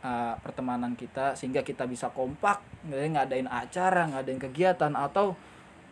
uh, 0.06 0.34
pertemanan 0.42 0.94
kita 0.94 1.34
sehingga 1.34 1.66
kita 1.66 1.90
bisa 1.90 2.10
kompak 2.14 2.62
jadi 2.86 3.18
ngadain 3.18 3.50
acara 3.50 4.10
ngadain 4.14 4.42
kegiatan 4.42 4.94
atau 4.94 5.34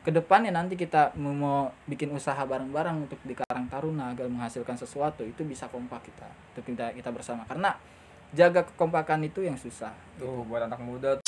ke 0.09 0.17
depannya 0.17 0.49
nanti 0.49 0.73
kita 0.73 1.13
mau 1.21 1.69
bikin 1.85 2.09
usaha 2.09 2.41
bareng-bareng 2.41 3.05
untuk 3.05 3.21
di 3.21 3.37
Karang 3.37 3.69
Taruna 3.69 4.09
agar 4.09 4.25
menghasilkan 4.25 4.73
sesuatu 4.73 5.21
itu 5.21 5.45
bisa 5.45 5.69
kompak 5.69 6.09
kita 6.09 6.25
untuk 6.49 6.65
kita 6.65 6.97
kita 6.97 7.13
bersama 7.13 7.45
karena 7.45 7.77
jaga 8.33 8.65
kekompakan 8.65 9.29
itu 9.29 9.45
yang 9.45 9.53
susah. 9.53 9.93
Gitu. 10.17 10.25
Tuh 10.25 10.41
gitu. 10.41 10.49
buat 10.49 10.65
anak 10.65 10.81
muda. 10.81 11.21